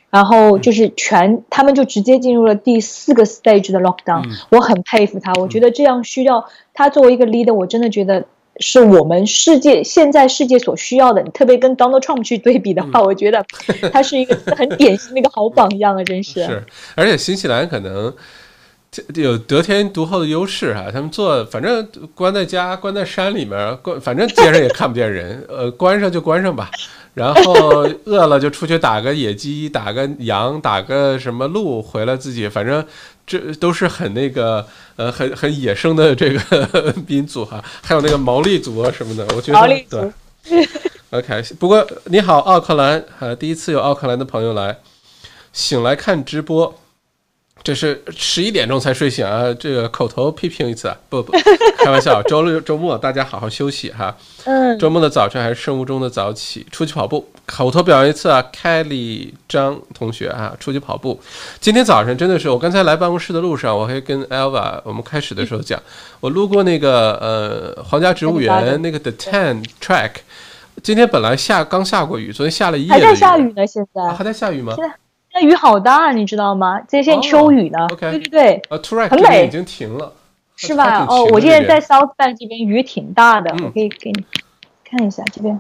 [0.10, 8.26] 然后就是全他们就直接进入了第四个 stage 的 lockdown，我很佩服他，我觉得这样需要他作为一个 leader，我真的觉得
[8.60, 13.46] 是我们世界现在世界所需要的，你特别跟 Donald Trump 去对比的话，我觉得
[13.92, 16.44] 他是一个很典型的一个好榜样啊，真是。
[16.46, 16.64] 是，
[16.96, 18.14] 而且新西兰可能。
[19.14, 26.72] 有得天独厚的优势哈，他们做反正关在家，关在山里面，关反正街上也看不见人，呃，关上就关上吧。
[27.14, 32.84] 然后饿了就出去打个野鸡，打个羊，打个什么鹿，回来自己反正
[33.28, 34.66] 这都是很那个
[34.96, 40.68] 呃很很野生的这个 民族哈，还有那个毛利族啊什么的，我觉得对。
[41.10, 44.78] OK，不过你好奥克兰，呃，第一次有奥克兰的朋友来，
[45.52, 46.80] 醒来看直播。
[47.64, 49.54] 这是十一点钟才睡醒啊！
[49.60, 51.34] 这个口头批评一次啊，不不，
[51.84, 52.24] 开玩笑。
[52.24, 54.16] 周六周末大家好好休息哈。
[54.46, 54.80] 嗯。
[54.80, 57.28] 周末的早晨还是生物钟的早起，出去跑步。
[57.46, 61.20] 口头表扬一次啊，Kelly 张同学啊，出去跑步。
[61.60, 65.82] 今天早晨真的是，我刚才来办公室的路上，我还跟 Elva 我们开始的时候讲，
[66.22, 70.12] 我路过那个呃皇家植物园那个 The Ten Track，
[70.82, 73.04] 今天本来下刚下过雨，昨天下了一夜的雨。
[73.04, 74.14] 还在下雨呢，现在。
[74.14, 74.74] 还在下雨吗？
[74.76, 74.96] 现在。
[75.34, 76.82] 那雨好大，你知道吗？
[76.88, 77.86] 这些秋雨呢？
[78.00, 80.12] 对对对，呃，突然很美，已经停了，
[80.56, 81.06] 是吧？
[81.08, 84.26] 哦，我现在在 South Bank 这边雨挺大的，我可以给你
[84.84, 85.60] 看一下，这边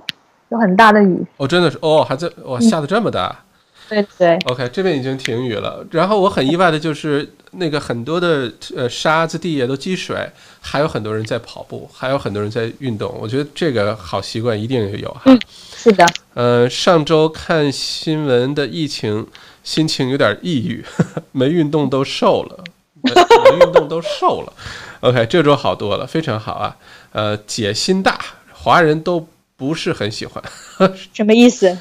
[0.49, 1.23] 有很大的雨。
[1.37, 3.43] 哦，真的是哦，还在哇，下的这么大。
[3.87, 4.37] 对对。
[4.47, 5.85] OK，这边已经停雨了。
[5.91, 10.17] 然后我很意外的就是那个很多的呃沙子地也都积水，
[10.59, 13.15] 还有很多人在跑步，还有很多人在运动。
[13.21, 15.21] 我觉得这个好习惯一定有哈。
[15.25, 15.39] 嗯，
[15.75, 16.05] 是的。
[16.33, 19.27] 呃，上周看新闻的疫情。
[19.67, 20.81] 心情有点抑郁，
[21.33, 22.63] 没运动都瘦了，
[23.03, 24.53] 没运动都瘦了。
[25.01, 26.77] OK，这周好多了，非常好啊。
[27.11, 28.17] 呃，姐心大，
[28.53, 30.41] 华人都不是很喜欢，
[31.13, 31.77] 什么意思？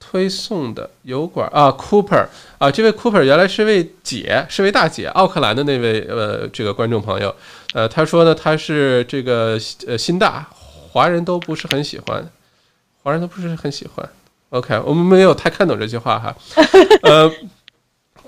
[0.00, 2.26] 推送的油管啊，Cooper
[2.56, 7.36] 啊，这位 Cooper 原来是位姐，是位大姐，奥克兰的那位呃这个观众朋友，
[7.74, 10.48] 呃，他说呢，他是这个呃心大，
[10.90, 12.26] 华人都不是很喜欢，
[13.02, 14.08] 华人都不是很喜欢。
[14.50, 16.34] OK，我们没有太看懂这句话哈，
[17.02, 17.28] 呃，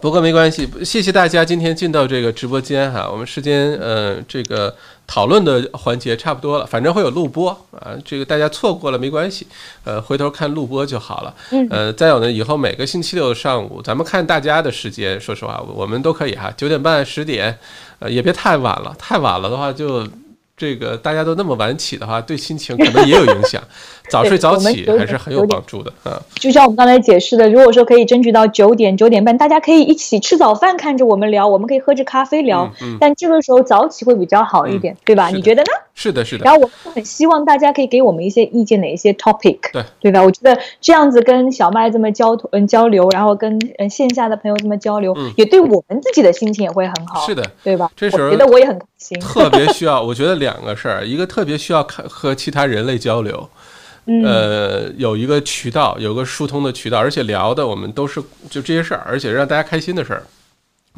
[0.01, 4.75] 不过没关系，谢谢大家今天进到这个直播间哈，我们时间呃这个
[5.07, 9.47] 讨论的环节差不多了，反正会有录播啊，这个大家错过了没关系，
[9.85, 11.35] 呃，回头看录播就好了，
[11.71, 17.57] 呃，再有呢，以后每个星期六上午咱们看大家的时间，说实话我们都可以哈，九点半十点，
[18.01, 20.05] 呃，也别太晚了，太晚了的话就。
[20.61, 23.63] 这个大家都那么晚起的话，对心情可能也有影响。
[24.09, 26.13] 早睡早起还是很有帮助的嗯。
[26.35, 32.71] 就像我们刚才解释的，如果说可以争取到九点九点半，大家可以一起吃早饭，看着我们聊，我们可以喝着咖啡聊。
[32.83, 35.29] 嗯但这个时候早起会比较好一点，对吧？
[35.29, 35.71] 你觉得呢？
[35.95, 36.45] 是的，是的。
[36.45, 39.59] 然后我很希望大家可以给我们一些意见，哪一些 topic？
[39.73, 40.23] 对，对吧？
[40.23, 47.27] 我觉得这样子跟小麦这么交嗯交流，然后跟嗯线下的朋友这么交流，也对我们自己的心情也会很好。
[47.27, 47.91] 是的，对吧？
[47.97, 49.19] 这时候觉得我也很开心。
[49.21, 53.49] 特别需要，我觉得两个事儿，一个特别需要看和其他人类交流，
[54.25, 60.23] 呃，有一个渠道，有个疏通的渠道，而且聊的我们都是就这些事儿，而且让大家开心的事儿。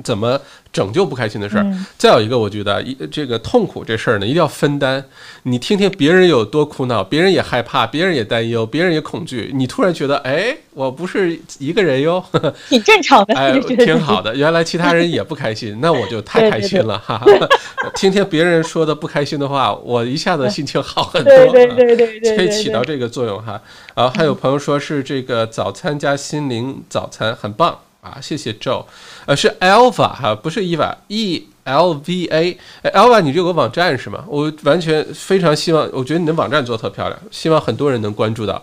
[0.03, 0.41] 怎么
[0.73, 1.67] 拯救不开心的事儿？
[1.99, 5.05] 再有一个，我觉得一这个痛苦这事儿呢，一定要分担。
[5.45, 9.51] 你听听别人有多苦恼，别人也害怕，别人也担忧，别人也恐惧。
[9.55, 12.23] 你突然觉得，哎，我不是一个人哟，
[12.69, 14.35] 挺正常的，哎，挺好的。
[14.37, 17.27] 原来其他人也不开心，那我就太开心了哈哈。
[17.97, 23.61] 听听别人说的不开心的话，我一下子心情好很多， 对对对对，可以起到这个作用哈。
[23.95, 27.79] 然后，还有朋友说是这个早餐加心灵早餐很棒。
[28.01, 28.85] 啊，谢谢 Joe，
[29.27, 34.25] 呃，是 Alpha 哈，不是 Eva，E L V A，哎，Alpha，你这有个网站是吗？
[34.27, 38.63] 我完全非常希望，我觉得你的网站做特漂亮，希望很多人能关注到。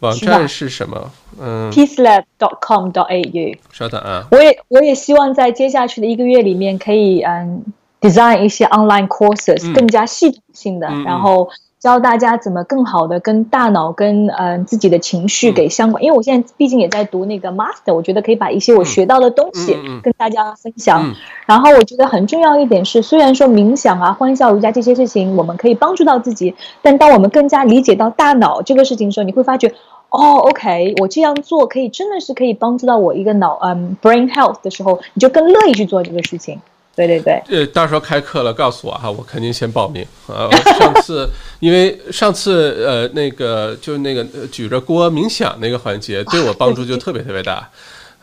[0.00, 1.10] 网站是什么？
[1.40, 3.58] 嗯，peacelab.com.au。
[3.72, 7.64] 稍等啊，我也我也希望在接下去的一个月里面可以嗯
[8.00, 11.50] design 一些 online courses，更加系统性的，然后。
[11.78, 21.14] 教大家怎么更好的跟大脑、跟嗯自己的情绪给相关，因为我现在毕竟也在读那个 master，我觉得可以把一些我学到的东西跟大家分享。
[21.46, 29.68] 然后我觉得很重要一点是，虽然说冥想啊、欢笑瑜伽这些事情我们可以帮助到自己，但当我们更加理解到大脑这个事情的时候，你会发觉，
[30.10, 36.60] 哦，OK，我这样做可以真的是可以帮助到我一个脑嗯 brain health 的时候，你就更乐意去做这个事情。
[37.06, 37.60] 对对对。
[37.60, 40.50] 呃，到时候开课了，告诉我哈，我肯定先报名啊。
[40.78, 41.28] 上次
[41.60, 47.70] 因为上次呃那个就那个举着锅冥想那个环节， 对我帮助就特别特别大。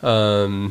[0.02, 0.70] 嗯，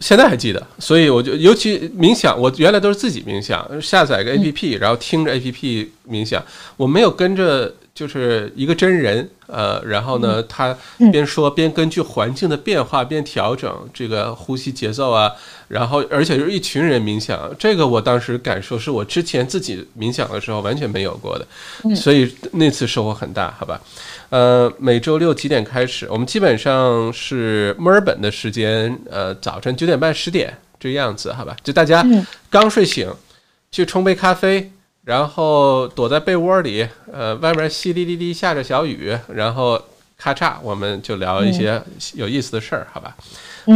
[0.00, 6.44] 现在还记得，所以我就尤其冥想，我原来都是自己冥想，下载个 A P P，然后听着 A P P 冥想，
[6.76, 7.74] 我没有跟着。
[8.02, 10.76] 就是一个真人，呃，然后呢，他
[11.12, 15.30] 边说边根据环境的变化边调整这个呼吸节奏啊，
[15.68, 23.80] 然后而且就是一群人冥想，这个我当时感受是我之前自己冥想的时候完全没有过的，所以那次收获很大，好吧？
[24.30, 26.08] 呃，每周六几点开始？
[26.10, 31.54] 我们基本上是墨尔本的时间，呃，早晨九点半十点这样子，好吧？
[31.62, 32.04] 就大家
[32.50, 33.08] 刚睡醒，
[33.70, 34.72] 去冲杯咖啡。
[35.04, 39.80] 然后躲在被窝里，呃，外面淅沥沥沥下着小雨，然后
[40.16, 41.82] 咔嚓，我们就聊一些
[42.14, 43.16] 有意思的事儿，好吧？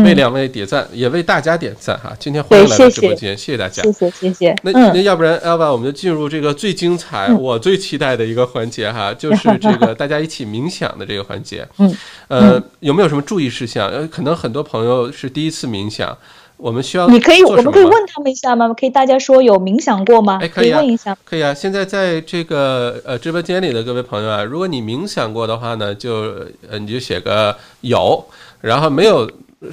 [0.04, 2.12] 为两位点赞，也为大家点赞哈！
[2.18, 4.54] 今天欢迎来到直播间，谢谢大家，谢谢谢谢。
[4.64, 11.66] 那那要不然，Alva，我们就进入这个最精彩、我最期待的一个环节哈， 就是这个大家一起冥想的这个环节。
[11.78, 11.96] 嗯，
[12.26, 13.88] 呃，有没有什么注意事项？
[13.88, 16.16] 呃，可能很多朋友是第一次冥想。
[16.56, 18.72] 我们需要你可以，我们可以问他们一下吗？
[18.72, 20.38] 可以大家说有冥想过吗？
[20.40, 21.16] 哎，可以问一下。
[21.24, 26.34] 可以啊，现在在这个呃直播间里的各位朋友啊，如果你冥想过的话呢，就
[26.70, 28.24] 呃你就写个有，
[28.62, 29.30] 然后没有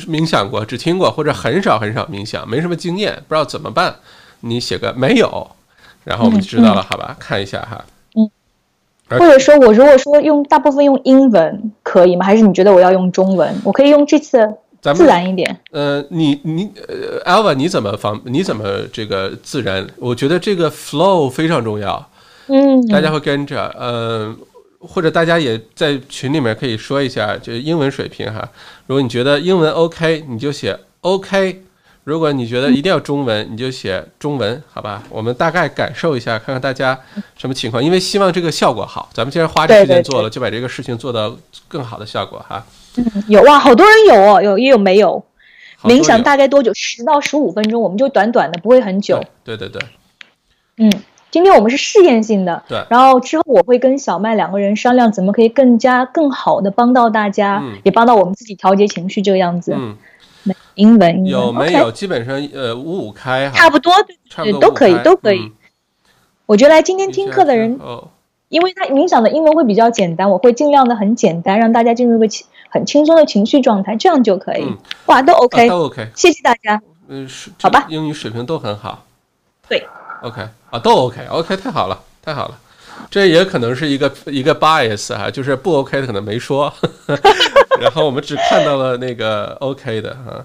[0.08, 3.96] 冥想过，只听过或者很少很少冥想，没什么经验，不知道怎么办，
[4.42, 5.52] 你写个没有，
[6.04, 7.16] 然后我们就知道了，好吧？
[7.18, 7.86] 看一下哈。
[8.16, 8.30] 嗯。
[9.10, 12.26] 或者说我如果说用大部分用英文可以吗？
[12.26, 13.62] 还是你觉得我要用中文？
[13.64, 14.56] 我可以用这次。
[14.92, 15.60] 自然一点。
[15.72, 18.20] 呃，你你呃，Alva，你怎么方？
[18.26, 19.88] 你怎么这个自然？
[19.98, 22.10] 我觉得这个 flow 非常重要。
[22.48, 24.36] 嗯，大家会跟着，呃，
[24.80, 28.50] 或者大家也在群里面可以说一下，就英文水平哈。
[28.88, 31.62] 如果你觉得英文 OK，你就写 OK；
[32.04, 35.02] 如果你觉得一定要中文，你就写中文，好吧？
[35.10, 37.00] 我们大概感受一下，看看大家
[37.38, 39.10] 什么情况，因为希望这个效果好。
[39.14, 41.34] 咱们既然花这时间做了，就把这个事情做到
[41.70, 42.66] 更好的效果哈。
[42.96, 45.24] 嗯，有哇，好多人有哦，有也有没有。
[45.84, 46.74] 冥想大概多久？
[46.74, 49.22] 十到十五分钟，我们就短短的，不会很久。
[49.44, 49.82] 对对对。
[50.78, 50.90] 嗯，
[51.30, 52.64] 今天我们是试验性的。
[52.70, 52.86] 对。
[52.90, 59.74] 然后之后我会跟小麦两个人商量，怎么可以更加更好的帮到大家，也帮到我们自己调节情绪这个样子。
[59.76, 59.98] 嗯。
[60.76, 61.92] 英文有没有？
[61.92, 63.56] 基本上呃五五开哈。
[63.56, 63.94] 差不多，
[64.30, 65.52] 差不多都可以，都可以。
[66.46, 67.78] 我觉得来今天听课的人。
[67.82, 68.08] 哦。
[68.50, 74.66] 因为他冥想的英文会比较简单，我会尽量的很简单，让大家进入一个轻很轻松的情绪状态，这样就可以。
[75.06, 76.82] 哇，都 OK，都 OK，谢谢大家。
[77.08, 79.06] 嗯，是好吧，英语水平都很好。
[79.70, 79.86] 对
[80.24, 82.58] ，OK 啊，都 OK，OK，太好了，太好了。
[83.12, 86.74] 这也可能是一个一个 bias 哈，就是不 OK 的可能没说，
[87.80, 90.44] 然后我们只看到了那个 OK 的啊。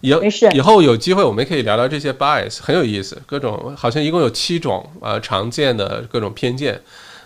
[0.00, 0.22] 以后，
[0.54, 6.80] 以后有机会我们可以聊聊这些 bias，很有意思，各种好像一共有七种啊常见的各种偏见。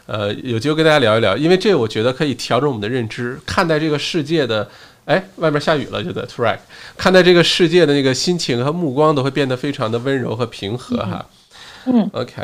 [0.07, 4.69] 呃，有机会跟大家聊一聊，因为这我觉得可以调整我们的认知，看待这个世界的。
[5.05, 6.63] 哎，外面下雨了，就在 t r a c k
[6.97, 11.27] 看待这个世界的那个心情和目光都会变得非常的温柔和平和哈。
[11.87, 12.35] 嗯，OK，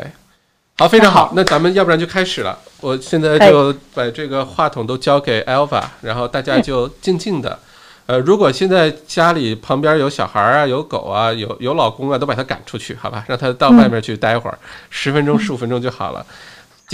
[0.77, 2.59] 好，非常好，那咱们要不然就开始了。
[2.81, 7.57] 我现在就把这个话筒都交给 Alpha，然后大家就静静的。
[8.07, 16.25] 呃，如果现在家里旁边有小孩啊，有狗啊，有有老公啊，都把他赶出去，好吧，让他到外面去待会儿，十分钟、十五分钟就好了。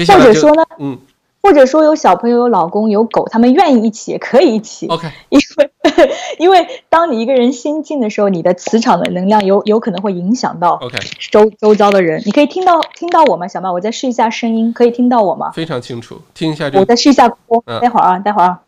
[0.08, 0.98] 或者说呢，嗯，
[1.42, 4.88] 或者说有小朋友、有老公、有狗，他们愿意一起也可以一起。
[4.88, 5.72] OK， 因为
[6.40, 10.98] 因为当你一个人心静的时候，你的磁场的能量有有可能会影响到 OK
[11.32, 12.22] 周周遭的人。
[12.26, 13.72] 你可以听到听到我吗，小曼？
[13.72, 15.52] 我再试一下声音，可以听到我吗？
[15.54, 16.80] 非常清楚，听一下这。
[16.80, 18.60] 我再试一下播，待会儿啊，待会儿啊，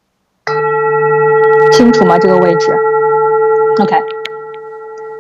[1.73, 2.17] 清楚吗？
[2.19, 2.67] 这个位置
[3.81, 4.26] ？OK。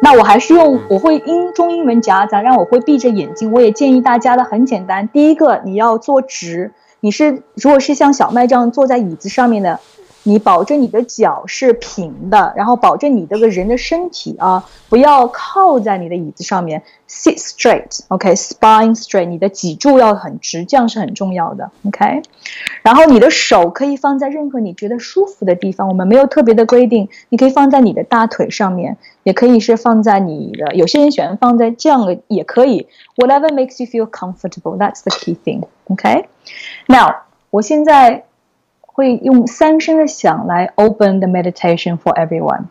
[0.01, 3.51] 那我还是用我会英中英文夹杂，让我会闭着眼睛。
[3.51, 9.79] 我也建议大家的很简单，第一个你要坐直，你是如果是像小麦这样坐在椅子上面的。
[10.27, 22.21] 你保证你的脚是平的，然后保证你这个人的身体啊，不要靠在你的椅子上面，sit straight，OK，spine straight，你的脊柱要很直，这样是很重要的，OK。
[22.81, 36.27] 然后你的手可以放在任何你觉得舒服的地方，我们没有特别的规定，你可以放在你的大腿上面，也可以是放在你的，有些人喜欢放在这样的也可以，whatever makes you feel comfortable，that's the key thing，OK。
[36.87, 37.15] Now，
[37.49, 38.25] 我现在。
[38.96, 42.66] 会用三声的响来 open the meditation for everyone。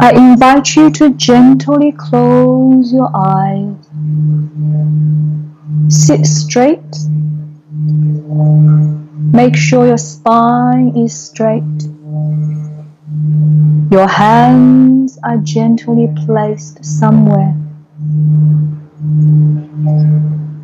[0.00, 3.87] I invite you to gently close your eyes.
[5.89, 6.95] Sit straight.
[9.33, 11.63] Make sure your spine is straight.
[13.91, 17.55] Your hands are gently placed somewhere.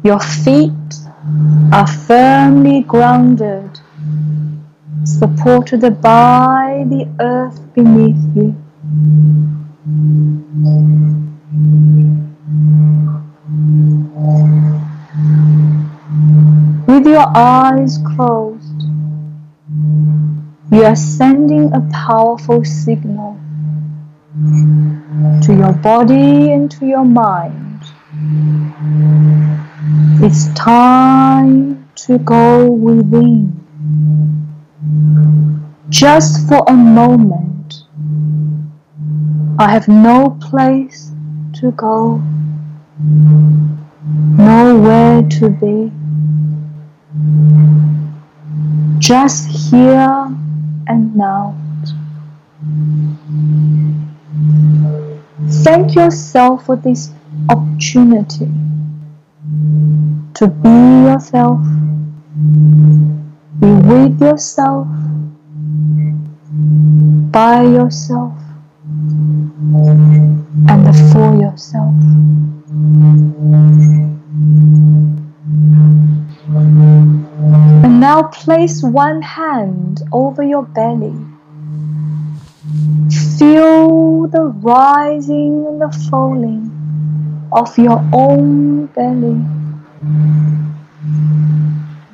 [0.03, 0.71] Your feet
[1.71, 3.79] are firmly grounded,
[5.05, 8.55] supported by the earth beneath you.
[17.15, 18.81] Your eyes closed,
[20.69, 23.37] you are sending a powerful signal
[25.41, 27.79] to your body and to your mind.
[30.21, 33.63] It's time to go within.
[35.87, 37.85] Just for a moment,
[39.57, 41.11] I have no place
[41.61, 42.21] to go,
[44.37, 45.93] nowhere to be.
[48.99, 50.27] Just here
[50.87, 51.55] and now.
[55.63, 57.11] Thank yourself for this
[57.49, 58.49] opportunity
[60.33, 61.59] to be yourself,
[63.59, 64.87] be with yourself,
[67.31, 68.33] by yourself,
[70.67, 71.95] and for yourself.
[78.25, 81.13] Now place one hand over your belly.
[83.37, 86.71] Feel the rising and the falling
[87.51, 89.41] of your own belly.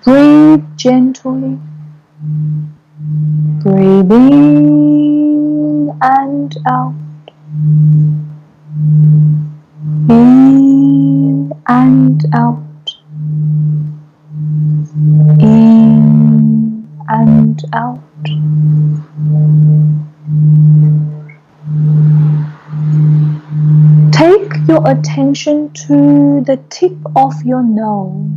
[0.03, 1.57] Breathe gently.
[3.63, 6.93] Breathe in and out.
[10.09, 12.60] In and out.
[24.71, 28.31] Your attention to the tip of your nose.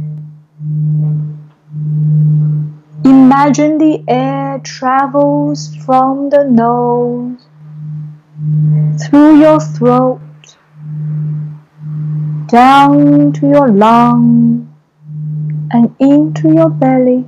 [3.05, 7.47] Imagine the air travels from the nose
[9.03, 10.21] through your throat
[12.49, 14.67] down to your lungs
[15.71, 17.25] and into your belly.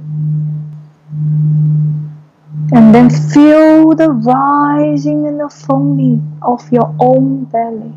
[2.73, 7.95] And then feel the rising and the foaming of your own belly.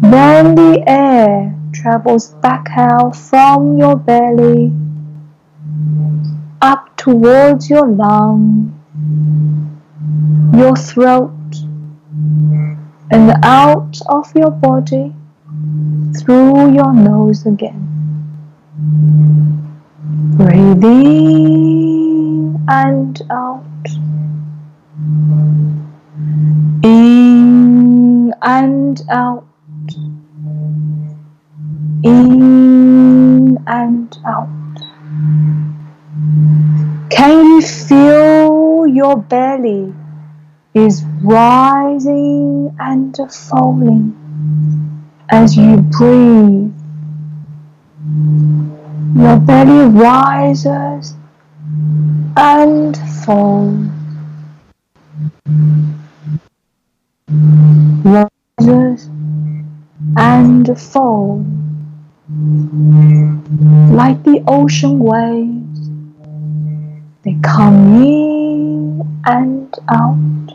[0.00, 4.72] Then the air travels back out from your belly
[6.62, 8.74] up towards your lung,
[10.54, 11.32] your throat,
[13.10, 15.14] and out of your body
[16.18, 17.84] through your nose again.
[20.36, 23.64] Breathe in and out.
[26.82, 27.27] In
[28.42, 29.46] and out.
[32.04, 34.48] In and out.
[37.10, 39.92] Can you feel your belly
[40.74, 44.14] is rising and falling
[45.30, 46.72] as you breathe?
[49.16, 51.14] Your belly rises
[52.36, 53.88] and falls.
[57.30, 59.10] Rises
[60.16, 61.46] and falls
[63.92, 65.90] like the ocean waves.
[67.24, 70.54] They come in and out,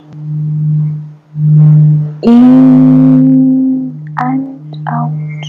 [2.24, 5.44] in and out,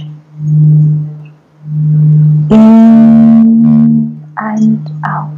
[2.52, 5.35] in and out.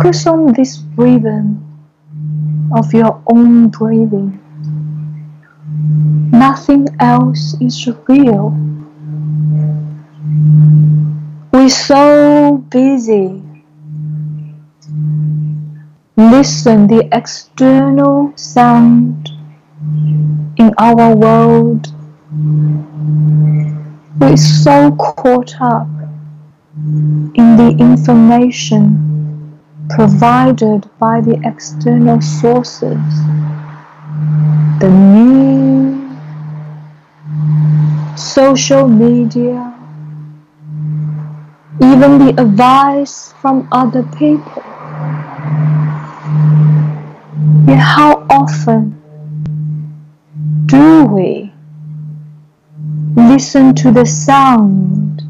[0.00, 1.60] Focus on this rhythm
[2.74, 4.40] of your own breathing.
[6.32, 8.48] Nothing else is real.
[11.52, 13.42] We're so busy.
[16.16, 19.28] Listen the external sound
[20.56, 21.92] in our world.
[24.18, 25.88] We're so caught up
[27.34, 29.09] in the information
[29.94, 32.98] provided by the external sources,
[34.80, 36.18] the news,
[38.16, 39.74] social media,
[41.82, 44.62] even the advice from other people.
[47.66, 48.96] Yet how often
[50.66, 51.52] do we
[53.16, 55.22] listen to the sound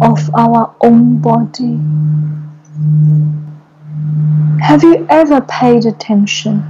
[0.00, 1.78] of our own body?
[4.68, 6.62] Have you ever paid attention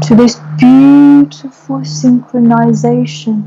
[0.00, 3.44] to this beautiful synchronization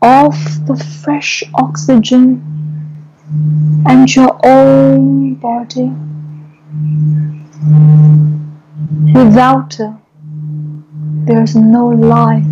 [0.00, 0.32] of
[0.66, 2.42] the fresh oxygen
[3.86, 5.92] and your own body?
[9.12, 9.92] Without it,
[11.26, 12.44] there's no life.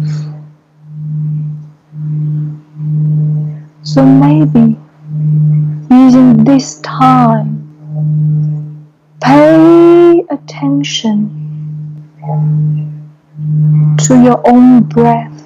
[3.80, 4.76] So maybe
[5.90, 7.55] using this time,
[9.26, 11.18] pay attention
[13.98, 15.42] to your own breath.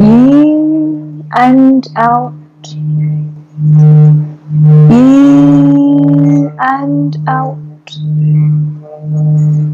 [0.00, 2.34] In and out,
[2.72, 3.46] in
[6.58, 7.58] and out.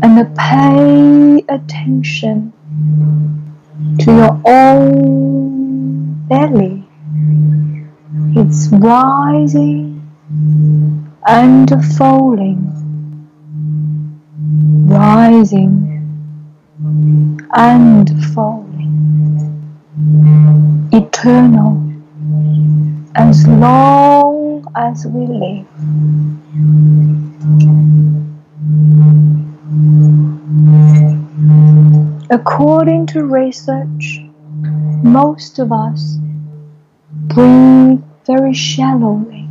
[0.02, 2.52] And pay attention
[4.00, 6.84] to your own belly.
[8.38, 9.85] It's rising
[11.28, 12.60] and falling,
[14.86, 15.74] rising
[17.54, 19.68] and falling,
[20.92, 21.82] eternal
[23.16, 25.66] as long as we live.
[32.30, 34.20] According to research,
[35.02, 36.18] most of us
[37.10, 39.45] breathe very shallowly.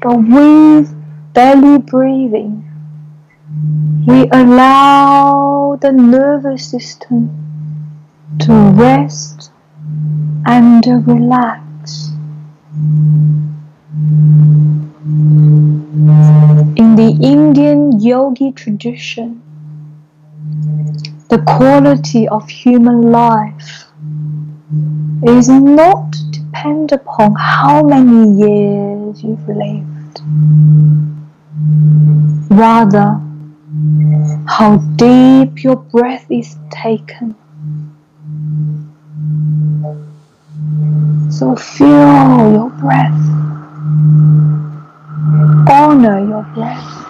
[0.00, 0.94] But with
[1.32, 2.64] belly breathing,
[4.06, 7.30] we allow the nervous system
[8.40, 9.50] to rest
[10.46, 12.10] and relax.
[16.76, 19.42] In the Indian yogi tradition,
[21.28, 23.86] the quality of human life
[25.24, 26.14] is not
[26.58, 30.20] depend upon how many years you've lived.
[32.50, 33.20] Rather,
[34.48, 37.36] how deep your breath is taken.
[41.30, 43.12] So feel your breath.
[45.70, 47.08] Honor your breath.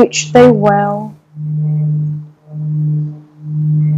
[0.00, 1.14] Which they will,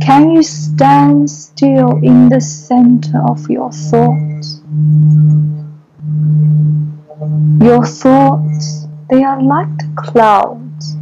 [0.01, 4.61] can you stand still in the center of your thoughts?
[7.69, 10.97] Your thoughts, they are like the clouds.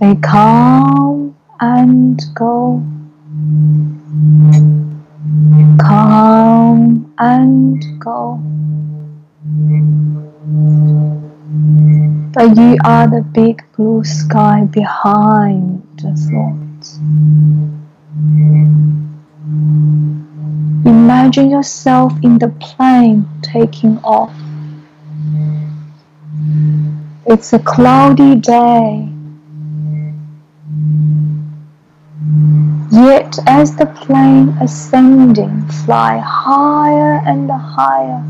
[0.00, 2.82] They come and go.
[5.78, 7.51] Come and
[12.54, 16.98] But you are the big blue sky behind the thoughts.
[20.84, 24.34] Imagine yourself in the plane taking off.
[27.24, 29.08] It's a cloudy day.
[32.92, 38.22] Yet as the plane ascending fly higher and higher,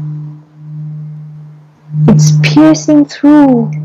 [2.06, 3.81] it's piercing through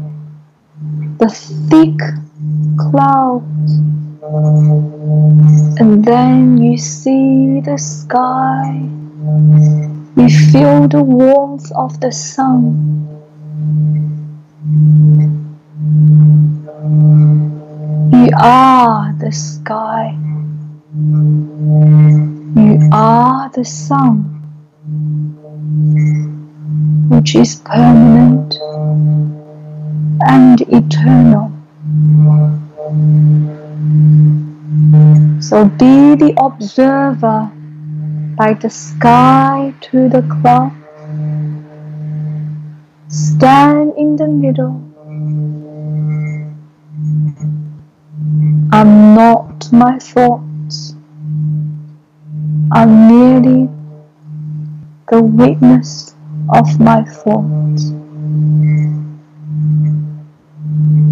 [1.18, 1.30] the
[1.70, 1.98] thick
[2.78, 3.72] clouds.
[5.80, 8.90] And then you see the sky.
[10.16, 13.08] You feel the warmth of the sun.
[18.14, 20.18] You are the sky.
[22.56, 24.38] You are the sun
[27.10, 28.54] which is permanent
[30.22, 30.97] and eternal.
[36.20, 37.52] The observer
[38.40, 40.72] like the sky to the cloud.
[43.08, 44.84] Stand in the middle.
[48.72, 50.96] I'm not my thoughts.
[52.72, 53.70] I'm merely
[55.10, 56.16] the witness
[56.50, 57.92] of my thoughts.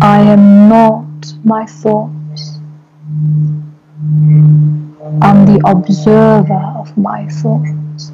[0.02, 2.15] I am not my thoughts.
[5.46, 8.12] The observer of my thoughts.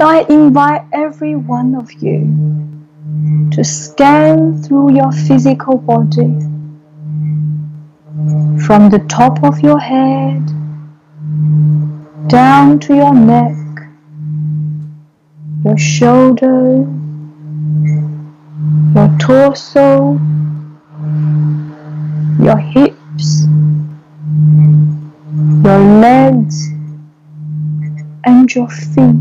[0.00, 6.32] I invite every one of you to scan through your physical body
[8.64, 10.41] from the top of your head
[12.32, 13.54] down to your neck,
[15.66, 16.88] your shoulders,
[18.94, 20.18] your torso,
[22.42, 23.44] your hips,
[25.62, 26.68] your legs,
[28.24, 29.20] and your feet.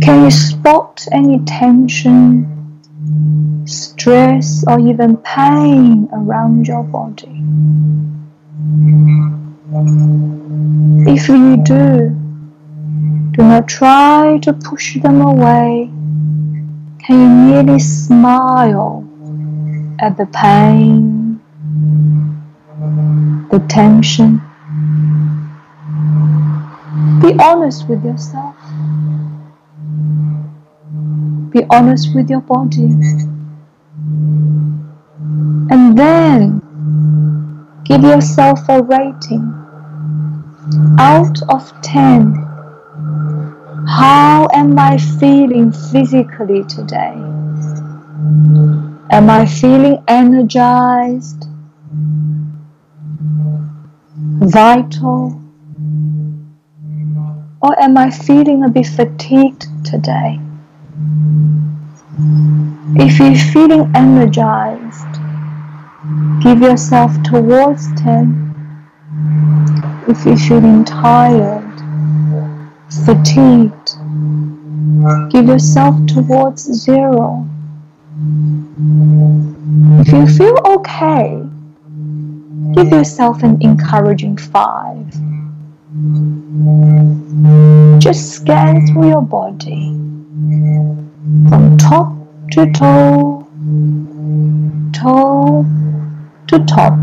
[0.00, 2.46] Can you spot any tension,
[3.66, 7.44] stress, or even pain around your body?
[11.06, 12.10] If you do,
[13.32, 15.90] do not try to push them away.
[16.98, 19.08] Can you merely smile
[19.98, 21.40] at the pain,
[23.50, 24.42] the tension?
[27.22, 28.54] Be honest with yourself.
[31.50, 32.90] Be honest with your body.
[35.70, 36.67] And then
[37.88, 39.54] give yourself a rating
[40.98, 42.34] out of 10.
[43.88, 47.14] How am I feeling physically today?
[49.10, 51.46] Am I feeling energized?
[54.40, 55.42] Vital?
[57.62, 60.38] Or am I feeling a bit fatigued today?
[62.96, 65.17] If you're feeling energized,
[66.42, 68.46] give yourself towards 10.
[70.08, 71.64] If you're feeling tired,
[73.04, 73.90] fatigued,
[75.30, 77.46] give yourself towards 0.
[80.00, 81.42] If you feel okay,
[82.74, 85.12] give yourself an encouraging 5.
[88.00, 89.94] Just scan through your body
[91.48, 92.14] from top
[92.52, 93.46] to toe,
[94.94, 95.66] toe
[96.48, 96.94] to top.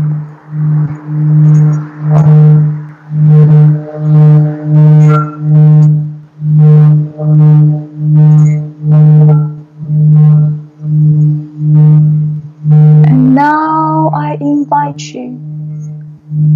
[13.06, 15.38] And now I invite you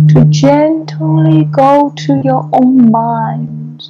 [0.09, 3.85] to gently go to your own mind.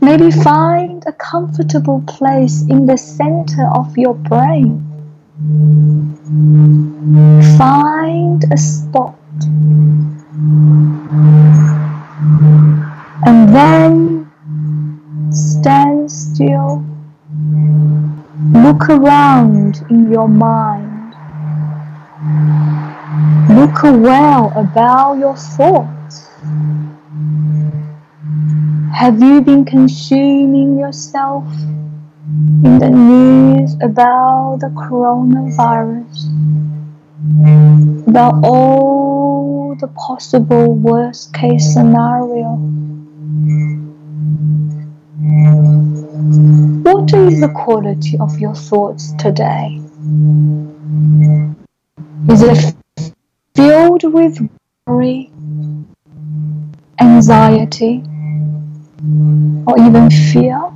[0.00, 4.87] Maybe find a comfortable place in the center of your brain.
[7.56, 9.14] Find a spot.
[13.24, 14.28] And then
[15.30, 16.84] stand still.
[18.52, 21.14] Look around in your mind.
[23.50, 26.26] Look well about your thoughts.
[28.92, 31.46] Have you been consuming yourself
[32.64, 36.28] in the news about the coronavirus?
[38.06, 42.56] About all the possible worst case scenario?
[46.82, 49.80] What is the quality of your thoughts today?
[52.28, 52.74] Is it
[53.54, 54.38] filled with
[54.86, 55.30] worry,
[57.00, 58.02] anxiety,
[59.66, 60.67] or even fear?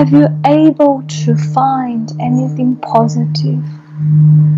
[0.00, 3.62] Have you able to find anything positive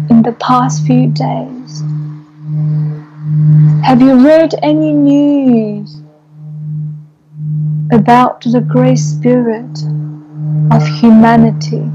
[0.09, 1.81] in the past few days?
[3.83, 6.01] Have you read any news
[7.91, 9.83] about the great spirit
[10.71, 11.91] of humanity?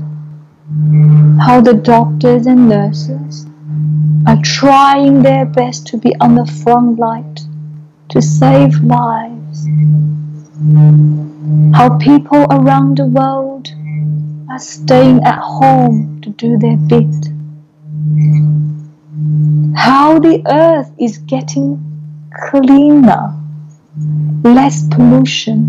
[1.40, 3.46] How the doctors and nurses
[4.28, 7.38] are trying their best to be on the front line
[8.10, 9.66] to save lives.
[11.78, 13.68] How people around the world
[14.50, 17.14] are staying at home to do their bit.
[19.78, 21.78] How the earth is getting
[22.50, 23.32] cleaner,
[24.44, 25.62] less pollution.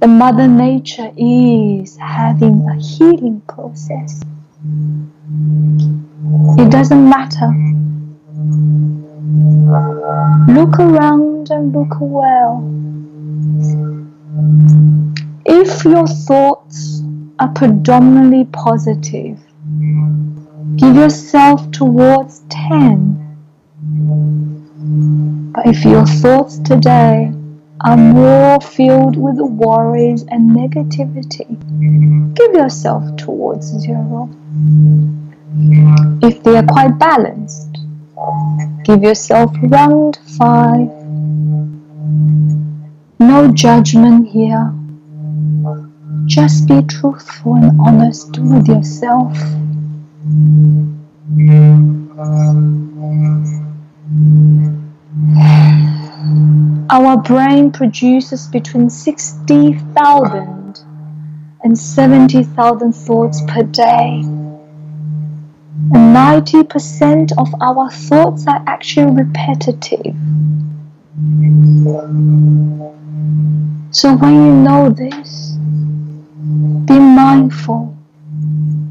[0.00, 4.20] The Mother Nature is having a healing process.
[6.58, 7.50] It doesn't matter
[10.48, 12.60] Look around and look well.
[15.44, 17.02] If your thoughts
[17.38, 19.38] are predominantly positive,
[20.76, 23.18] give yourself towards 10.
[25.54, 27.32] But if your thoughts today
[27.84, 31.46] are more filled with worries and negativity,
[32.34, 34.30] give yourself towards zero.
[36.22, 37.78] If they are quite balanced,
[38.84, 41.01] give yourself around five.
[43.22, 44.74] No judgment here.
[46.26, 49.36] Just be truthful and honest with yourself.
[56.90, 60.80] Our brain produces between 60,000
[61.62, 64.22] and 70,000 thoughts per day.
[65.94, 70.16] And 90% of our thoughts are actually repetitive.
[73.92, 75.52] So when you know this,
[76.86, 77.92] be mindful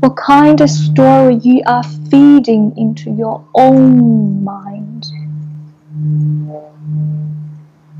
[0.02, 5.06] what kind of story you are feeding into your own mind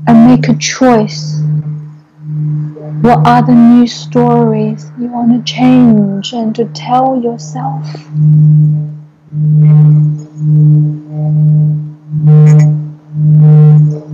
[0.08, 1.40] and make a choice.
[3.02, 7.86] What are the new stories you want to change and to tell yourself?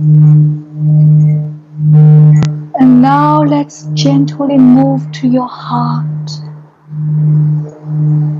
[0.01, 0.58] And
[3.69, 6.31] let's gently move to your heart.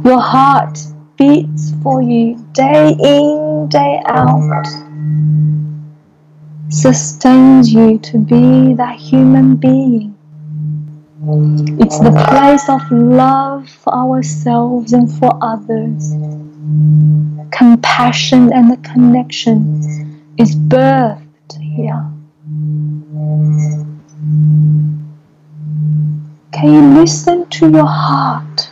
[0.04, 0.80] Your heart
[1.18, 4.66] beats for you day in, day out
[6.72, 10.18] sustains you to be that human being.
[11.80, 16.12] It's the place of love for ourselves and for others.
[17.52, 22.10] Compassion and the connection is birthed here.
[26.60, 28.70] Can you listen to your heart?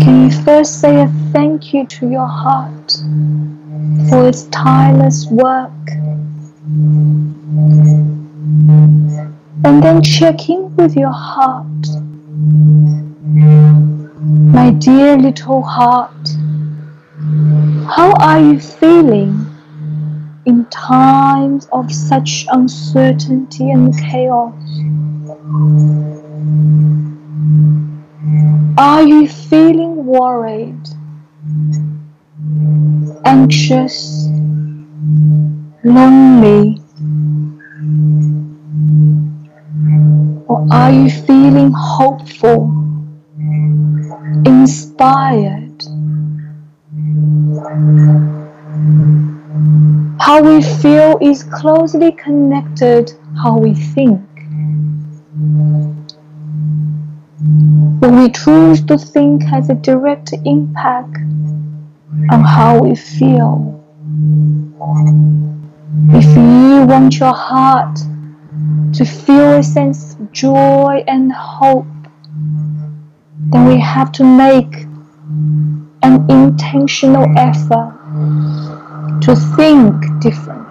[0.00, 3.02] Can you first say a thank you to your heart?
[4.08, 5.70] for its tireless work.
[9.64, 11.64] And then check in with your heart.
[14.54, 16.28] My dear little heart,
[17.88, 19.46] how are you feeling
[20.48, 24.54] in times of such uncertainty and chaos?
[28.78, 30.88] Are you feeling worried?
[33.24, 34.26] anxious,
[35.84, 36.80] lonely?
[40.48, 42.72] Or are you feeling hopeful,
[44.46, 45.82] inspired?
[50.20, 54.20] How we feel is closely connected how we think.
[58.00, 61.18] What we choose to think has a direct impact
[62.30, 63.84] on how we feel.
[66.10, 67.96] If you want your heart
[68.94, 71.86] to feel a sense of joy and hope,
[73.50, 74.86] then we have to make
[76.02, 77.94] an intentional effort
[79.22, 80.68] to think differently.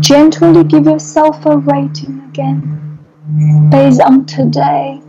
[0.00, 2.98] Gently give yourself a rating again
[3.70, 5.00] based on today,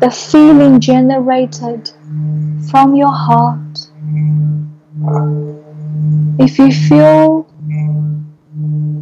[0.00, 1.90] the feeling generated
[2.70, 3.90] from your heart.
[6.38, 7.46] If you feel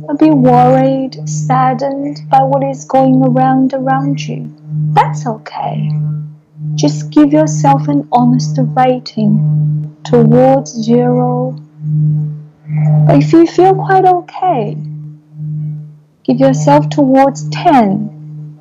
[0.09, 4.51] a bit worried, saddened by what is going around around you,
[4.95, 5.91] that's okay.
[6.75, 11.57] Just give yourself an honest rating towards zero.
[13.07, 14.77] But if you feel quite okay,
[16.25, 18.61] give yourself towards 10.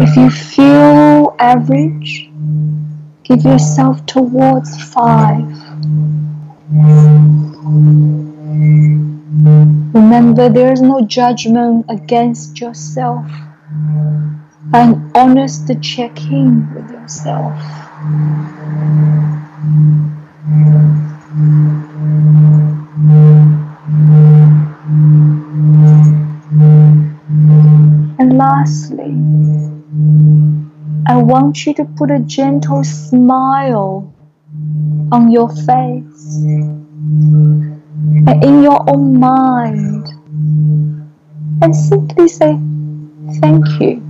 [0.00, 2.30] If you feel average,
[3.24, 5.64] give yourself towards 5.
[9.94, 13.26] Remember, there is no judgment against yourself.
[14.72, 17.52] An honest check in with yourself.
[28.18, 29.14] And lastly,
[31.06, 34.12] I want you to put a gentle smile
[35.12, 36.36] on your face
[38.26, 40.08] and in your own mind
[41.62, 42.58] and simply say,
[43.40, 44.03] Thank you.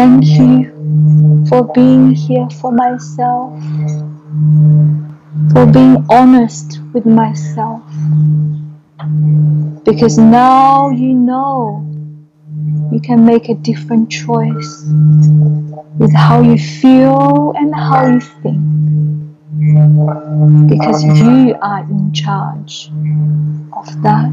[0.00, 3.52] Thank you for being here for myself,
[5.52, 7.82] for being honest with myself.
[9.84, 11.84] Because now you know
[12.90, 14.86] you can make a different choice
[15.98, 18.58] with how you feel and how you think.
[20.66, 22.88] Because you are in charge
[23.76, 24.32] of that.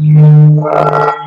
[0.00, 0.66] Thank you.
[0.66, 1.19] Uh,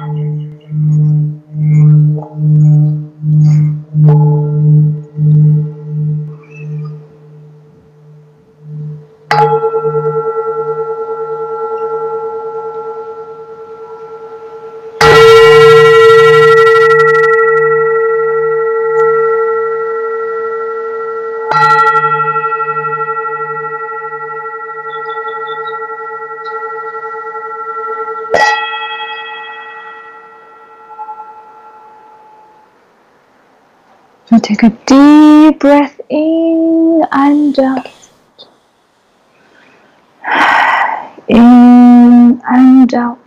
[35.43, 37.87] deep breath in and out.
[41.27, 43.19] In and out.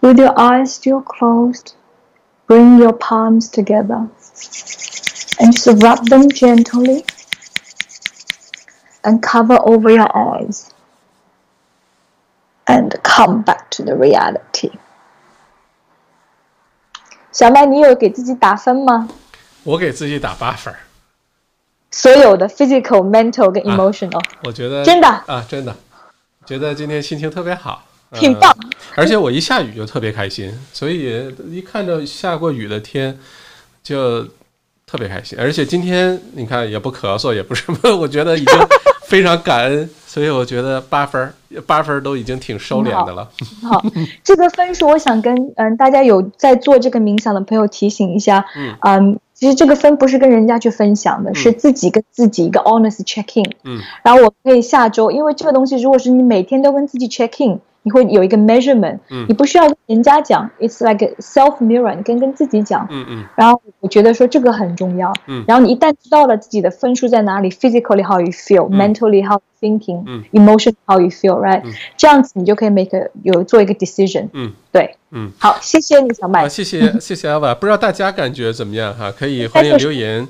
[0.00, 1.74] With your eyes still closed,
[2.48, 4.08] bring your palms together
[5.40, 7.04] and just rub them gently
[9.04, 10.74] and cover over your eyes
[12.66, 14.72] and come back to the reality.
[17.30, 19.08] 小麦，你有给自己打分吗？
[19.63, 20.73] 我给自己打八分。
[21.91, 25.75] 所有的 physical、mental 跟 emotional，、啊、我觉得真的啊，真的，
[26.45, 28.69] 觉得今天心情特别好，挺棒、呃。
[28.95, 33.17] 而且我一下雨就特别开心，所以一看着下过雨的天
[33.83, 34.23] 就
[34.87, 35.37] 特别开心。
[35.39, 38.59] 而且今天你看也不咳嗽，也不什么，我觉得已经
[39.07, 39.89] 非常感恩。
[40.07, 41.33] 所以我觉得八分，
[41.65, 43.27] 八分都已经挺收敛的了。
[43.63, 43.83] 好，
[44.23, 53.51] 这个分数我想跟嗯大家有在做这个冥想的朋友提醒一下，嗯嗯，其实这个分不是跟人家去分享的，是自己跟自己一个 honest check in。
[53.63, 57.59] 嗯，然后我可以下周，因为这个东西如果是你每天都跟自己 check in。
[57.83, 73.73] 你会有一个 measurement，、嗯、你不需要跟人家讲，it's like a self mirror，你跟跟自己讲，嗯嗯，然后我觉得说这个很重要，嗯，然后你一旦知道了自己的分数在哪里，physically how you feel，mentally、嗯、how you thinking，嗯，emotion how you feel，right，、嗯、这样子你就可以 make 有做一个
[73.75, 79.11] decision，嗯，对，嗯，好，谢谢你小麦，啊、谢谢谢谢 Ava，不知道大家感觉怎么样哈？
[79.11, 80.27] 可以欢迎留言。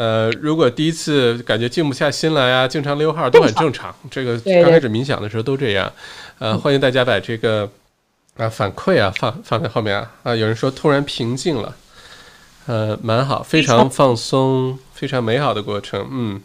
[0.00, 3.94] 呃，如果第一次感觉静不下心来啊，经常溜号都很正常。
[4.10, 5.92] 这个刚开始冥想的时候都这样。
[6.38, 7.70] 呃，欢迎大家把这个
[8.38, 10.10] 啊反馈啊放放在后面啊。
[10.22, 11.76] 啊，有人说突然平静了，
[12.64, 16.08] 呃，蛮好，非常放松，非常美好的过程。
[16.10, 16.40] 嗯，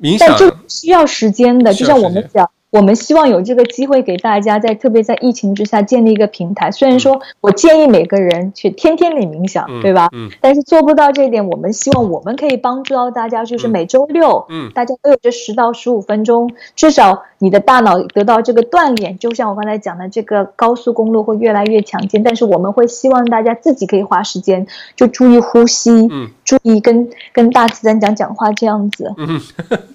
[0.00, 0.34] 冥想
[0.66, 2.50] 需要时间的，就像我们讲。
[2.74, 6.72] 我们希望有这个机会给大家，在特别在疫情之下建立一个平台。
[6.72, 10.08] 虽然说我建议每个人去天天里冥想，嗯、对吧？
[10.10, 10.28] 嗯。
[10.40, 19.16] 但是做不到这一点，我们希望我们可以帮助到大家，就是每周六，嗯，大家都有这十到十五分钟，至少你的大脑得到这个锻炼。
[19.20, 29.14] 就像我刚才讲的，这个高速公路会越来越强健，但是我们会希望大家自己可以花时间，就注意呼吸，嗯，注意跟跟大自然讲讲话这样子。
[29.16, 29.40] 嗯，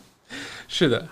[0.69, 1.03] 是的。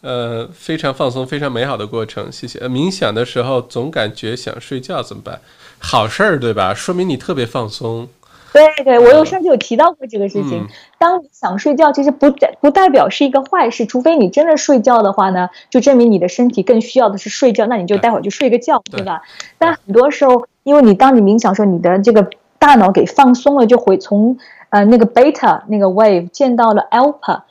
[0.00, 2.58] 呃，非常放松，非常美好的过程，谢谢。
[2.60, 5.40] 呃、冥想的时候总感觉想睡觉怎么办？
[5.78, 6.72] 好事儿，对吧？
[6.72, 8.08] 说明你特别放松。
[8.52, 10.62] 对对，我有上次有提到过这个事情。
[10.62, 10.68] 嗯、
[10.98, 19.22] 当你想睡觉，其实不代不代表是一个坏事，除非你真的睡觉的话呢，就证明你的身体更需要的是睡觉，那你就待会儿就睡个觉，对吧？
[19.58, 24.38] 但很多时候，因为你当你冥想的时候，你的这个大脑给放松了，就回从
[24.70, 27.42] 呃那个 beta 那个 wave 见到了 alpha。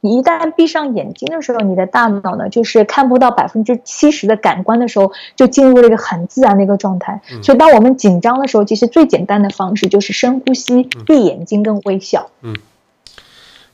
[0.00, 7.20] 你一旦闭上眼睛的时候，你的大脑呢，就是看不到百分之七十的感官的时候，就进入了一个很自然的一个状态。
[7.32, 12.30] 嗯、所以，当我们紧张的时候，其实最简单的方式就是深呼吸、闭眼睛跟微笑。
[12.42, 12.54] 嗯，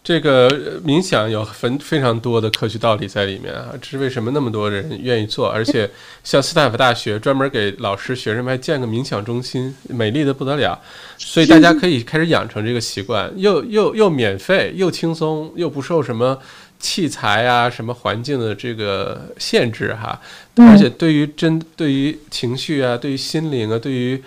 [0.06, 5.90] 这个冥想有非非常多的科学道理在里面啊，这是为什么那么多人愿意做，而且
[6.22, 10.80] 像斯坦福大学专门给老师、学生们还建个冥想中心，美丽的不得了。
[11.18, 16.38] 所以大家可以开始养成这个习惯，又又又免费，又轻松，又不受什么
[16.78, 20.20] 器材啊、什么环境的这个限制哈。
[20.54, 24.22] 而且对于真对于情绪啊、对于心灵啊、对于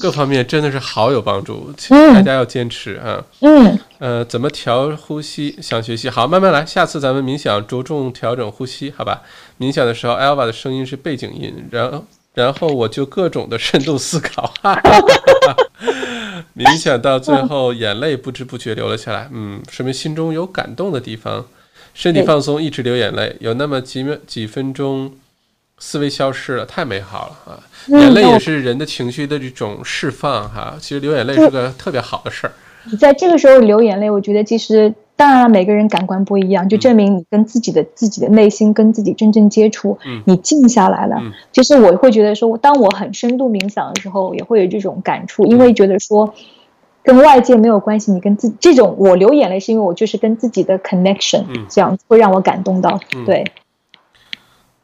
[0.00, 1.72] 各方面真的是好有帮助。
[1.88, 3.24] 大家要坚持啊。
[3.40, 3.78] 嗯。
[3.98, 5.56] 呃，怎么调呼吸？
[5.62, 6.64] 想学习好，慢慢来。
[6.64, 9.22] 下次咱们冥想着重调整呼吸，好吧？
[9.58, 14.52] 冥想的时候，Alva 的声音是背景音，然后然后我就各种的深度思考。
[14.62, 15.56] 哈哈哈哈
[16.56, 19.28] 冥想到最后，眼泪不知不觉流了下来。
[19.32, 21.46] 嗯，说明心中有感动的地方，
[21.94, 23.36] 身体放松，一直流眼泪。
[23.40, 25.12] 有那么几秒几分钟
[25.86, 27.60] 思维消失了，太美好了啊！
[27.88, 30.74] 眼泪也是人的情绪的这种释放哈。
[30.80, 32.52] 其实流眼泪是个特别好的事儿。
[32.90, 41.22] 你在这个时候流眼泪，我觉得其实当然了，每个人感官不一样，就证明你跟自己的自己的内心跟自己真正接触，你静下来了。
[41.52, 46.32] 其实我会觉得说，当我很深度冥想的时候，也会有这种感触，因为觉得说
[47.02, 53.44] 跟外界没有关系，你跟自这种我流眼泪是因为我就是跟自己的 connection，这样会让我感动到，对。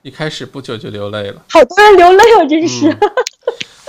[0.02, 2.96] 一开始不久就流泪了，好多人流泪哦，真是，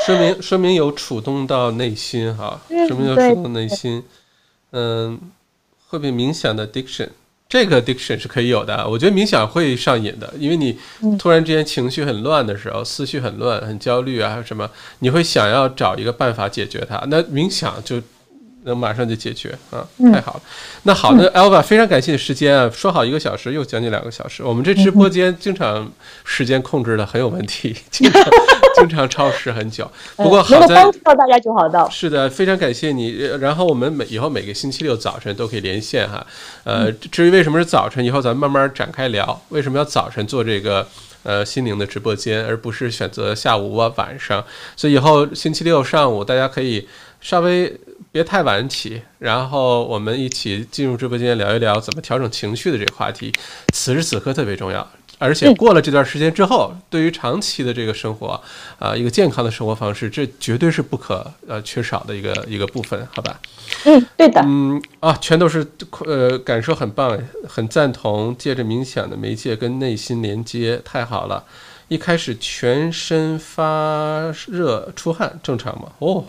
[0.06, 4.04] 说明说明有触动到内心哈，说明有触动内心，
[4.72, 5.18] 嗯，
[5.88, 7.08] 会不会冥想的 diction，
[7.48, 10.78] 这个 diction 是可以有的，我觉得冥想会上瘾的，因为你
[11.18, 14.70] 突然之间情绪很乱的时候，思绪很乱，很焦虑啊还有什么，
[15.00, 18.02] 你会想要找一个办法解决它，那冥想就。
[18.64, 19.86] 能马上就解决啊！
[20.12, 20.42] 太好了。
[20.84, 22.70] 那好的，Alva，非常感谢你时间啊。
[22.74, 24.44] 说好一个小时，又将近两个小时。
[24.44, 25.92] 我们这直播间经常
[26.24, 28.24] 时间控制的很有问题，经常
[28.76, 29.90] 经常超时很久。
[30.16, 31.90] 不过好在帮助到大家就好到。
[31.90, 33.12] 是的，非常感谢你。
[33.40, 36.26] 然后我们每以后每个星期六早晨都可以连线哈。
[36.64, 39.42] 呃，至于为什么是早晨，以后咱们慢慢展开聊。
[39.50, 40.88] 为什么要早晨做这个
[41.24, 44.44] 呃心灵的直播间，而不是选择下午啊晚上？
[44.76, 46.88] 所以以后星期六上午大家可以
[47.22, 47.76] 稍微。
[48.14, 53.32] 别太晚起，然后我们一起进入直播间聊一聊怎么调整情绪的这个话题。
[53.74, 54.86] 此时此刻特别重要，
[55.18, 58.42] 而且过了这段时间之后，对于长期的这个生活，
[58.80, 63.40] 啊，一个健康的生活方式，这绝对是不可呃缺少的一个一个部分，好吧？
[63.86, 64.42] 嗯，对的。
[64.44, 65.66] 嗯啊，全都是
[66.06, 67.18] 呃感受很棒，
[67.48, 68.36] 很赞同。
[68.38, 71.46] 借着冥想的媒介跟内心连接，太好了。
[71.88, 75.94] 一开始全身发热出汗，正常吗？
[76.00, 76.26] 哦。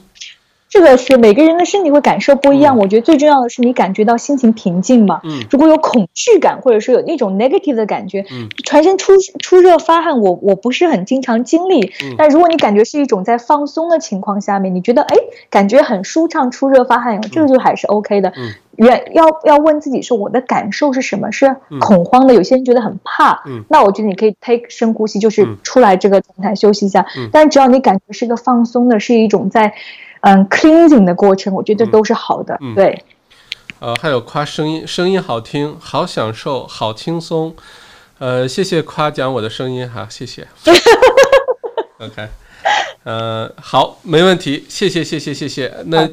[0.73, 5.21] 这个是每个人的身体会感受不一样，我觉得最重要的是你感觉到心情平静嘛。
[5.23, 11.93] 嗯，如果有恐惧感，或者说有那种 negative 的感觉，嗯，全身出出热发汗，我我不是很经常经历。
[12.03, 15.15] 嗯，但如果你感觉是一种在放松的情况下面，你觉得哎，
[15.51, 18.33] 感觉很舒畅，出热发汗，这个就还是 OK 的。
[18.35, 21.31] 嗯，原要要问自己说我的感受是什么？
[21.33, 22.33] 是恐慌的？
[22.33, 23.43] 有些人觉得很怕。
[23.45, 27.05] 嗯，那我觉得你可以 take 深呼吸，就是出来这个状态休息一下。
[27.19, 29.75] 嗯，但只要你感觉是一个放松的，是一种在。
[30.23, 32.59] 嗯，cleansing 的过程，我觉得都是好的。
[32.75, 33.05] 对，
[33.81, 37.55] 呃，还有夸声音，声音好听，好享受，好轻松。
[38.19, 40.47] 呃，谢谢夸奖我的声音哈，谢谢。
[41.99, 42.29] OK，
[43.03, 45.75] 呃，好，没问题，谢谢，谢谢，谢谢。
[45.87, 46.09] 那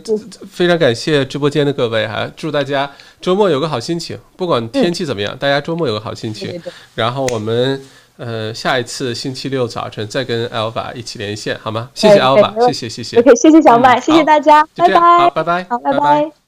[0.49, 2.91] 非常感谢直播间的各位哈，祝大家
[3.22, 6.60] 周末有个好心情，不管天气怎么样，大家周末有个好心情。
[6.95, 7.80] 然后我们。
[8.19, 11.89] 呃，下一次星期六早晨再跟 Alpha 一起连线，好吗？
[11.93, 13.17] 谢谢 Alpha，谢谢谢谢。
[13.17, 14.99] OK，谢谢小麦，谢谢大家，拜拜。
[14.99, 16.39] 好，拜拜，好，拜拜。